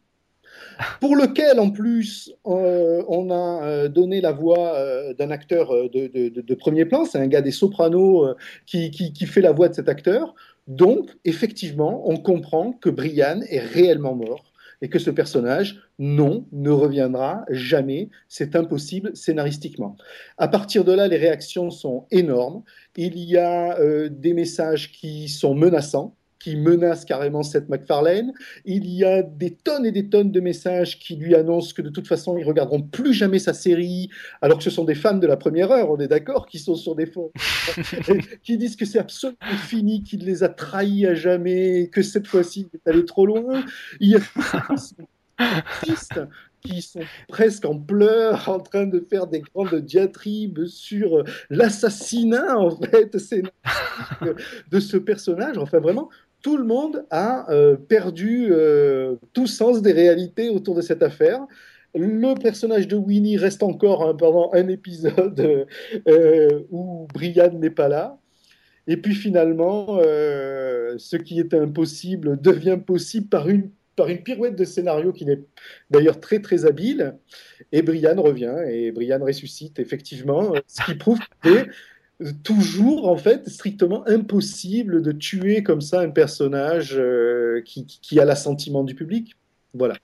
[1.01, 4.75] pour lequel, en plus, euh, on a donné la voix
[5.19, 7.05] d'un acteur de, premier plan.
[7.05, 8.35] C'est un gars des sopranos
[8.65, 10.35] qui, fait la voix de cet acteur.
[10.67, 14.53] Donc, effectivement, on comprend que Brian est réellement mort
[14.83, 18.11] et que ce personnage, non, ne reviendra jamais.
[18.29, 19.97] C'est impossible scénaristiquement.
[20.39, 22.65] À partir de là, les réactions sont énormes.
[22.97, 28.33] Il y a euh, des messages qui sont menaçants qui menace carrément cette McFarlane.
[28.65, 31.89] Il y a des tonnes et des tonnes de messages qui lui annoncent que de
[31.89, 35.27] toute façon, ils regarderont plus jamais sa série, alors que ce sont des fans de
[35.27, 37.31] la première heure, on est d'accord, qui sont sur des fonds,
[38.43, 39.39] qui disent que c'est absolument
[39.69, 43.63] fini, qu'il les a trahis à jamais, que cette fois-ci, il est allé trop loin.
[44.01, 44.21] Il y a
[45.81, 46.21] tristes
[46.63, 52.71] qui sont presque en pleurs, en train de faire des grandes diatribes sur l'assassinat, en
[52.71, 53.17] fait,
[54.71, 55.59] de ce personnage.
[55.59, 56.09] Enfin, vraiment,
[56.43, 61.47] tout le monde a euh, perdu euh, tout sens des réalités autour de cette affaire.
[61.95, 65.67] Le personnage de Winnie reste encore hein, pendant un épisode
[66.09, 68.19] euh, où Brian n'est pas là.
[68.89, 73.71] Et puis finalement, ce qui était impossible devient possible par une,
[74.25, 75.39] pirouette de scénario qui n'est
[75.89, 77.15] d'ailleurs très très habile.
[77.71, 81.69] Et Brian revient et Brian ressuscite effectivement, ce qui prouve que
[82.43, 88.25] toujours en fait strictement impossible de tuer comme ça un personnage euh, qui, qui, a
[88.25, 89.37] l'assentiment du public.
[89.75, 89.95] Voilà.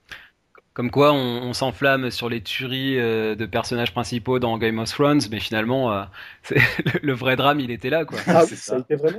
[0.75, 5.23] Comme quoi, on, s'enflamme sur les tueries euh, de personnages principaux dans Game of Thrones,
[5.29, 6.05] mais finalement, euh,
[7.03, 8.05] le, vrai drame, il était là.
[8.05, 8.19] Quoi.
[8.29, 8.55] Ah, ça.
[8.55, 8.77] ça.
[8.77, 9.19] a été vraiment,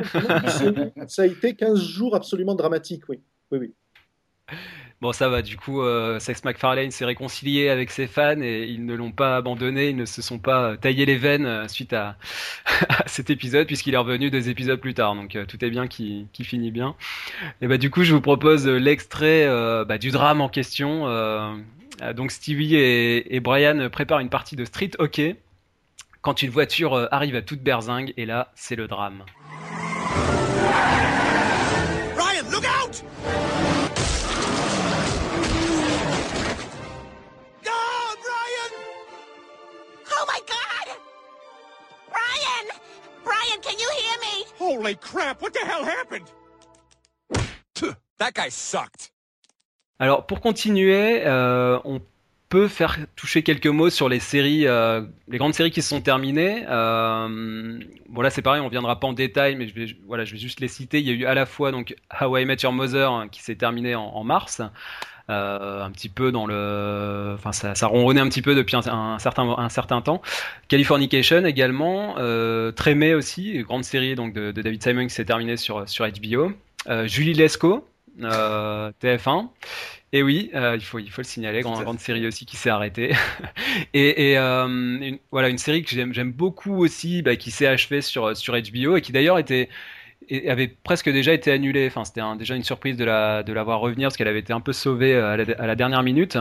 [1.08, 3.20] ça a été 15 jours absolument dramatiques, oui.
[3.52, 3.74] Oui, oui.
[5.02, 8.86] Bon, ça va, du coup, euh, Sex MacFarlane s'est réconcilié avec ses fans et ils
[8.86, 12.18] ne l'ont pas abandonné, ils ne se sont pas taillés les veines euh, suite à,
[13.06, 15.16] cet épisode, puisqu'il est revenu deux épisodes plus tard.
[15.16, 16.96] Donc euh, tout est bien qui, finit bien.
[17.62, 19.48] Et bah, du coup, je vous propose l'extrait
[19.86, 21.06] bah, du drame en question.
[22.16, 25.38] donc Stevie et, et, Brian préparent une partie de street hockey
[26.22, 29.24] quand une voiture arrive à toute berzingue, et là, c'est le drame.
[44.90, 46.26] Holy crap, what the hell happened?
[48.18, 49.12] That guy sucked.
[50.00, 52.02] Alors pour continuer, euh, on
[52.50, 56.02] peut faire toucher quelques mots sur les séries, euh, les grandes séries qui se sont
[56.02, 56.66] terminées.
[56.68, 57.80] Euh,
[58.10, 60.40] bon là c'est pareil, on viendra pas en détail, mais je vais, voilà, je vais
[60.40, 61.00] juste les citer.
[61.00, 63.44] Il y a eu à la fois donc How I Met Your Mother hein, qui
[63.44, 64.60] s'est terminé en, mars.
[65.30, 69.20] Euh, un petit peu dans le, enfin ça, ça ronronnait un petit peu depuis un,
[69.20, 70.22] certain un certain temps.
[70.70, 75.58] Californication également, euh, Trémé aussi, grande série donc de, de David Simon qui s'est terminée
[75.58, 76.52] sur sur HBO.
[76.88, 77.88] Euh, Julie Lescaut,
[78.24, 79.50] euh, TF1.
[80.12, 82.72] Et oui, euh, il faut il faut le signaler, grande, grande série aussi qui s'est
[82.72, 83.14] arrêtée.
[83.94, 88.02] et, et une, voilà une série que j'aime j'aime beaucoup aussi, bah, qui s'est achevée
[88.02, 89.70] sur sur HBO et qui d'ailleurs était
[90.48, 91.88] avait presque déjà été annulée.
[91.88, 94.54] Enfin, c'était déjà une surprise de la, de la voir revenir parce qu'elle avait été
[94.54, 96.38] un peu sauvée euh, à la, dernière minute.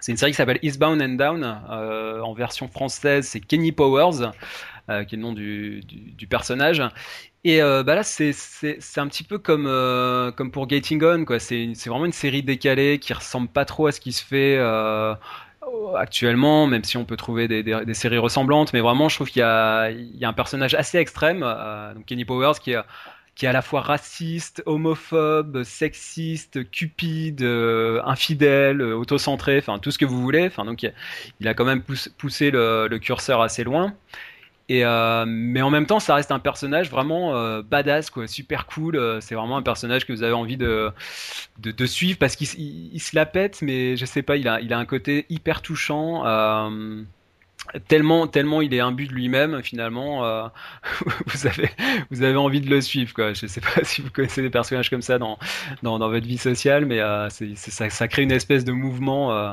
[0.00, 1.62] C'est une série qui s'appelle Eastbound and Down.
[1.70, 4.30] Euh, en version française, c'est Kenny Powers,
[4.88, 6.82] euh, qui est le nom du, du, personnage.
[7.44, 8.34] Et bah là, c'est
[8.96, 9.64] un petit peu comme,
[10.36, 11.24] comme pour Gating On.
[11.38, 14.58] C'est vraiment une série décalée qui ressemble pas trop à ce qui se fait
[15.96, 19.42] actuellement, même si on peut trouver des, séries ressemblantes, mais vraiment, je trouve qu'il y,
[19.42, 19.90] a,
[20.22, 22.78] un personnage assez extrême, euh, donc Kenny Powers, qui est,
[23.34, 29.96] qui est à la fois raciste, homophobe, sexiste, cupide, euh, infidèle, autocentré, enfin tout ce
[29.96, 30.46] que vous voulez.
[30.46, 33.94] Enfin donc il a quand même poussé le, curseur assez loin.
[34.70, 38.96] Euh, mais en même temps, ça reste un personnage vraiment euh, badass, quoi, super cool.
[38.96, 40.90] euh, c'est vraiment un personnage que vous avez envie de
[41.58, 42.48] de, suivre parce qu'il
[42.92, 46.24] il, se la pète, mais je sais pas, il a un côté hyper touchant.
[47.86, 50.48] Tellement tellement il est imbu de lui-même finalement euh,
[51.26, 51.70] vous avez
[52.10, 54.90] vous avez envie de le suivre quoi je sais pas si vous connaissez des personnages
[54.90, 55.38] comme ça dans
[55.82, 59.52] dans, dans votre vie sociale mais euh, c'est ça, crée une espèce de mouvement euh,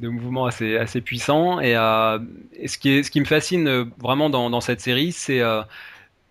[0.00, 4.50] de mouvement assez assez puissant et, ce qui est ce qui me fascine vraiment dans
[4.50, 5.42] dans cette série c'est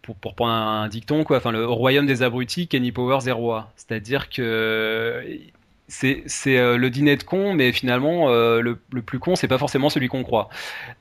[0.02, 3.28] pour, pour prendre un, un dicton, quoi, enfin, le au royaume des abrutis, Kenny Powers
[3.28, 3.74] est roi.
[3.76, 5.22] C'est-à-dire que
[5.88, 9.90] c'est euh, le dîner de con, mais finalement, euh, le, plus con, c'est pas forcément
[9.90, 10.50] celui qu'on croit.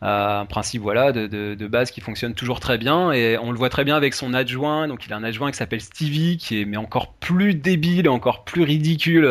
[0.03, 3.69] Euh, un principe, voilà, de, base qui fonctionne toujours très bien, et on le voit
[3.69, 4.87] très bien avec son adjoint.
[4.87, 8.45] Donc, il a un adjoint qui s'appelle Stevie, qui est mais encore plus débile, encore
[8.45, 9.29] plus ridicule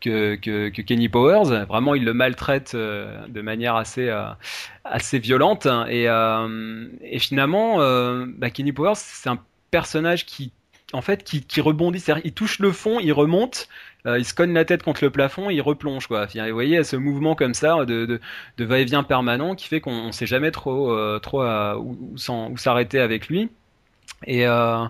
[0.00, 0.36] que,
[0.68, 1.64] Kenny Powers.
[1.66, 5.66] Vraiment, il le maltraite de manière assez violente.
[5.90, 6.08] Et,
[7.18, 7.78] finalement,
[8.38, 9.40] bah, Kenny Powers, c'est un
[9.72, 10.52] personnage qui,
[10.94, 12.00] en fait, qui, rebondit.
[12.00, 13.68] C'est-à-dire, il touche le fond, il remonte,
[14.06, 16.06] euh, il se cogne la tête contre le plafond, il replonge.
[16.06, 16.26] Quoi.
[16.26, 18.20] Vous voyez, ce mouvement comme ça de,
[18.58, 22.16] va-et-vient permanent qui fait qu'on ne sait jamais trop, euh, trop à- où,
[22.56, 23.50] s'arrêter avec lui.
[24.26, 24.84] Et euh,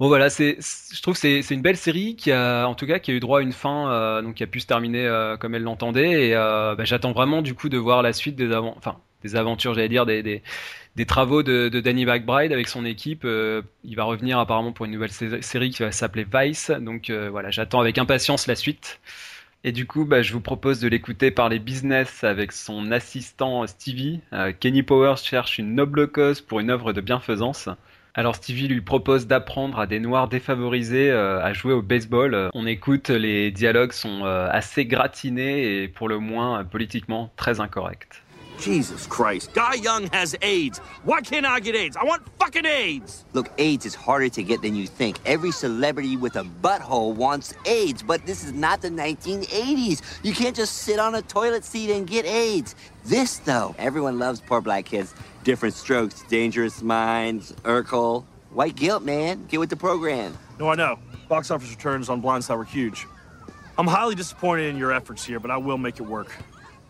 [0.00, 0.58] bon voilà, c'est,
[0.92, 3.20] je trouve c'est, c'est une belle série qui a, en tout cas, qui a eu
[3.20, 6.28] droit à une fin, euh, donc qui a pu se terminer euh, comme elle l'entendait.
[6.28, 10.06] Et euh, bah, j'attends vraiment du coup de voir la suite des aventures, j'allais dire,
[10.06, 10.42] des,
[10.96, 13.24] des travaux de, Danny McBride avec son équipe.
[13.24, 16.70] Euh, il va revenir apparemment pour une nouvelle sé- série qui va s'appeler Vice.
[16.80, 19.00] Donc euh, voilà, j'attends avec impatience la suite.
[19.64, 24.20] Et du coup, bah, je vous propose de l'écouter parler business avec son assistant Stevie.
[24.32, 27.68] Euh, Kenny Powers cherche une noble cause pour une œuvre de bienfaisance.
[28.16, 32.48] Alors Stevie lui propose d'apprendre à des noirs défavorisés à jouer au baseball.
[32.54, 38.23] On écoute, les dialogues sont assez gratinés et pour le moins politiquement très incorrects.
[38.58, 39.52] Jesus Christ.
[39.52, 40.78] Guy Young has AIDS.
[41.04, 41.96] Why can't I get AIDS?
[41.96, 43.24] I want fucking AIDS.
[43.32, 45.18] Look, AIDS is harder to get than you think.
[45.26, 50.02] Every celebrity with a butthole wants AIDS, but this is not the 1980s.
[50.22, 52.74] You can't just sit on a toilet seat and get AIDS.
[53.04, 55.14] This, though, everyone loves poor black kids.
[55.42, 58.24] Different strokes, dangerous minds, Urkel.
[58.50, 59.44] White guilt, man.
[59.46, 60.36] Get with the program.
[60.58, 60.98] No, I know.
[61.28, 63.06] Box office returns on Blindside were huge.
[63.76, 66.30] I'm highly disappointed in your efforts here, but I will make it work.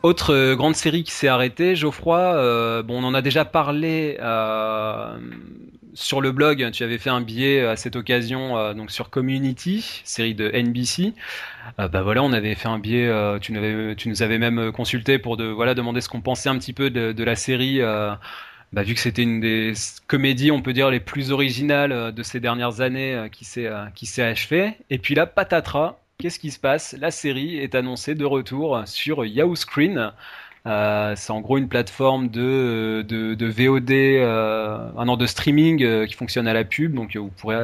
[0.04, 4.18] Autre euh, grande série qui s'est arrêtée, Geoffroy, euh, bon, on en a déjà parlé
[4.20, 5.16] euh,
[5.94, 6.70] sur le blog.
[6.72, 11.14] Tu avais fait un billet à cette occasion donc sur Community, série de NBC.
[11.78, 13.10] Bah voilà, on avait fait un billet.
[13.40, 16.90] tu, nous avais, même consulté pour de voilà demander ce qu'on pensait un petit peu
[16.90, 17.80] de, la série.
[17.80, 19.72] bah, vu que c'était une des
[20.06, 24.74] comédies, on peut dire, les plus originales de ces dernières années qui s'est achevée.
[24.90, 26.94] Et puis là, patatras, qu'est-ce qui se passe?
[26.98, 30.12] La série est annoncée de retour sur Yahoo Screen.
[30.66, 33.90] Euh, c'est en gros une plateforme de, de, VOD,
[34.96, 37.56] un an de streaming euh, qui fonctionne à la pub, donc euh, vous pourrez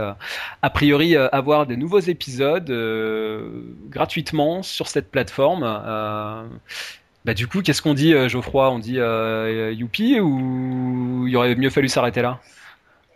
[0.63, 2.71] a priori avoir des nouveaux épisodes
[3.89, 5.63] gratuitement sur cette plateforme.
[7.27, 8.71] Bah du coup, qu'est-ce qu'on dit, Geoffroy?
[8.71, 8.99] On dit
[9.79, 12.41] youpi ou il aurait mieux fallu s'arrêter là?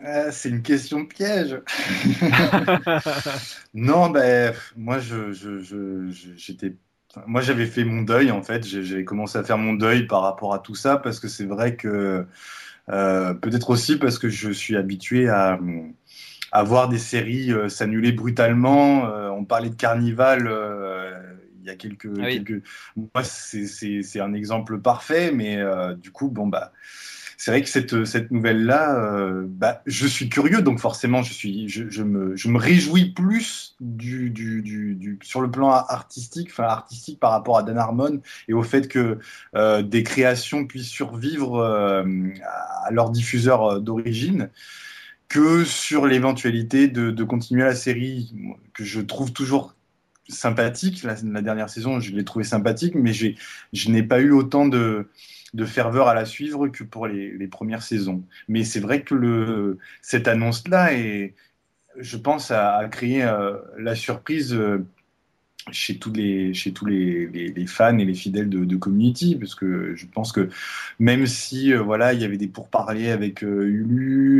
[0.04, 1.60] Euh, c'est une question piège.
[3.74, 6.74] non, ben moi je, je, j'étais,
[7.26, 8.66] moi j'avais fait mon deuil en fait.
[8.66, 11.46] J'ai- J'avais commencé à faire mon deuil par rapport à tout ça parce que c'est
[11.46, 12.26] vrai que
[12.90, 15.58] euh, peut-être aussi parce que je suis habitué à,
[16.52, 19.08] à voir des séries euh, s'annuler brutalement.
[19.08, 20.48] Euh, on parlait de Carnival.
[21.60, 22.44] il y a quelques, Ah oui.
[22.44, 22.62] quelques...
[22.96, 25.58] moi c'est, c'est, c'est un exemple parfait, mais
[25.96, 26.72] du coup bon bah
[27.36, 31.66] c'est vrai que cette, cette nouvelle-là, euh, bah, je suis curieux, donc forcément, je, suis,
[32.04, 33.76] me, réjouis plus
[35.22, 39.18] sur le plan artistique, enfin artistique par rapport à Dan Harmon et au fait que
[39.54, 42.04] euh, des créations puissent survivre euh,
[42.84, 44.50] à leur diffuseur euh, d'origine
[45.28, 48.32] que sur l'éventualité de, de continuer la série
[48.72, 49.74] que je trouve toujours
[50.28, 51.02] sympathique.
[51.02, 55.08] La, la dernière saison, je l'ai trouvé sympathique, mais je n'ai pas eu autant de,
[55.54, 58.24] de ferveur à la suivre que pour les, premières saisons.
[58.48, 61.34] Mais c'est vrai que cette annonce-là, est,
[61.98, 64.84] je pense, a, a créé euh, la surprise euh,
[65.72, 69.36] chez tous les, chez tous les, les, les fans et les fidèles de, de Community,
[69.36, 70.48] parce que je pense que
[70.98, 73.84] même si euh, voilà, il y avait des pourparlers avec euh,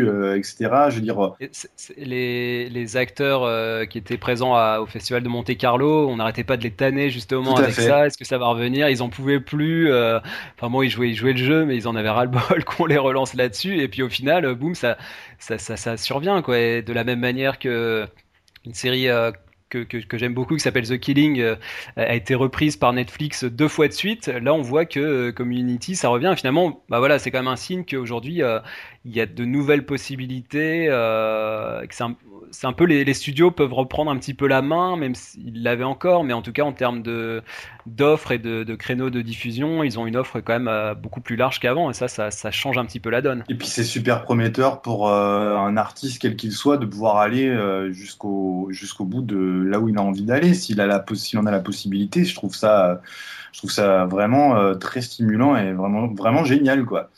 [0.05, 1.19] euh, etc., je veux dire,
[1.53, 6.17] c'est- les, les acteurs euh, qui étaient présents à- au festival de Monte Carlo, on
[6.17, 7.81] n'arrêtait pas de les tanner justement avec fait.
[7.81, 8.07] ça.
[8.07, 8.89] Est-ce que ça va revenir?
[8.89, 9.91] Ils en pouvaient plus.
[9.93, 10.21] euh,
[10.57, 12.65] Enfin bon, ils jouaient, ils jouaient le jeu, mais ils en avaient ras le bol
[12.67, 13.79] qu'on les relance là-dessus.
[13.81, 14.97] Et puis au final, euh, boum, ça,
[15.39, 16.59] ça, ça, ça survient quoi.
[16.59, 18.07] Et de la même manière que
[18.67, 19.09] une série
[19.75, 21.43] euh, que, j'aime beaucoup qui s'appelle The Killing
[21.97, 24.29] a été reprise par Netflix deux fois de suite.
[24.29, 26.35] Là, on voit que Community, ça revient.
[26.37, 28.43] finalement, bah voilà, c'est quand même un signe qu'aujourd'hui
[29.05, 30.87] il y a de nouvelles possibilités.
[30.89, 31.83] Euh,
[32.55, 35.85] c'est un, peu les, studios peuvent reprendre un petit peu la main, même s'ils l'avaient
[35.85, 37.43] encore, mais en tout cas en termes de
[37.87, 41.37] d'offres et de, créneaux de diffusion, ils ont une offre quand même euh, beaucoup plus
[41.37, 43.45] large qu'avant, et ça, ça, ça, change un petit peu la donne.
[43.49, 47.49] Et puis c'est super prometteur pour euh, un artiste quel qu'il soit de pouvoir aller
[47.49, 51.39] euh, jusqu'au jusqu'au bout de là où il a envie d'aller, s'il a la s'il
[51.41, 52.25] en a la possibilité.
[52.25, 53.03] Je trouve ça,
[53.53, 57.11] je trouve ça vraiment très stimulant et vraiment vraiment génial quoi.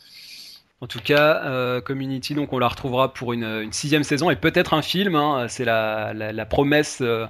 [0.79, 4.75] En tout cas, euh, Community, donc on la retrouvera pour une, sixième saison et peut-être
[4.75, 5.15] un film.
[5.15, 7.25] Hein, c'est la, la, promesse euh,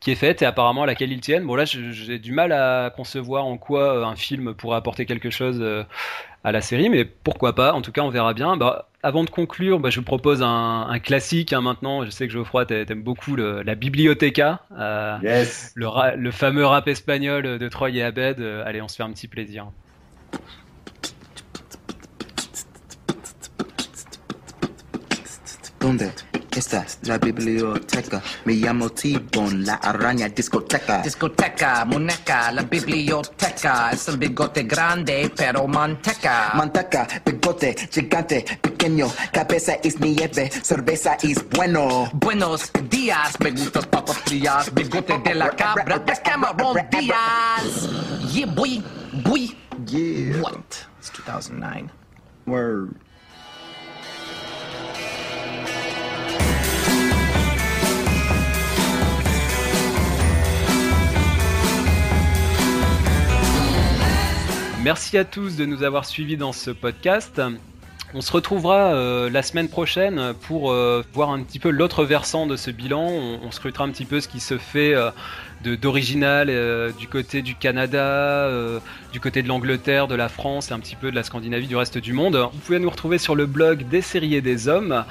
[0.00, 1.44] qui est faite et apparemment à laquelle ils tiennent.
[1.44, 5.28] Bon là, j'ai du mal à concevoir en quoi euh, un film pourrait apporter quelque
[5.28, 5.62] chose
[6.42, 7.74] à la série, mais pourquoi pas.
[7.74, 8.56] En tout cas, on verra bien.
[8.56, 12.02] Bah, avant de conclure, bah, je vous propose un, un classique hein, maintenant.
[12.06, 14.62] Je sais que Geoffroy t'aimes beaucoup le, la Biblioteca,
[15.22, 15.72] yes.
[15.74, 18.40] le, le, fameux rap espagnol de Troy et Abed.
[18.40, 19.66] allez, on se fait un petit plaisir.
[25.96, 26.12] ¿Dónde
[26.54, 28.22] está la biblioteca?
[28.44, 31.00] Me llamo T-Bone, la araña discoteca.
[31.00, 33.92] Discoteca, muñeca, la biblioteca.
[33.92, 36.50] Es el bigote grande, pero manteca.
[36.52, 39.10] Manteca, bigote, gigante, pequeño.
[39.32, 42.10] Cabeza es nieve, cerveza es bueno.
[42.12, 44.74] Buenos días, me gustas papas frías.
[44.74, 47.88] Bigote de la cabra, de Cameron Díaz.
[48.34, 48.82] Yeah, boy,
[49.24, 49.56] boy.
[49.86, 50.42] Yeah.
[50.42, 50.86] What?
[50.98, 51.88] It's 2009.
[52.46, 53.05] Word.
[64.86, 67.42] Merci à tous de nous avoir suivis dans ce podcast.
[68.14, 72.46] On se retrouvera euh, la semaine prochaine pour euh, voir un petit peu l'autre versant
[72.46, 73.02] de ce bilan.
[73.02, 75.10] On, scrutera un petit peu ce qui se fait euh,
[75.64, 76.52] d'original
[76.96, 78.48] du côté du Canada,
[79.12, 81.74] du côté de l'Angleterre, de la France et un petit peu de la Scandinavie, du
[81.74, 82.36] reste du monde.
[82.36, 85.04] Vous pouvez nous retrouver sur le blog des séries et des hommes.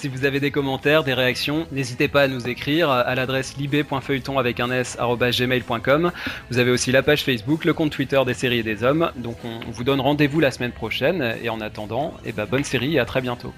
[0.00, 4.38] Si vous avez des commentaires, des réactions, n'hésitez pas à nous écrire à l'adresse libé.feuilleton
[4.38, 4.96] avec un s.
[6.50, 9.12] Vous avez aussi la page Facebook, le compte Twitter des séries et des hommes.
[9.16, 12.94] Donc on vous donne rendez-vous la semaine prochaine et en attendant, eh ben, bonne série
[12.94, 13.52] et à très bientôt.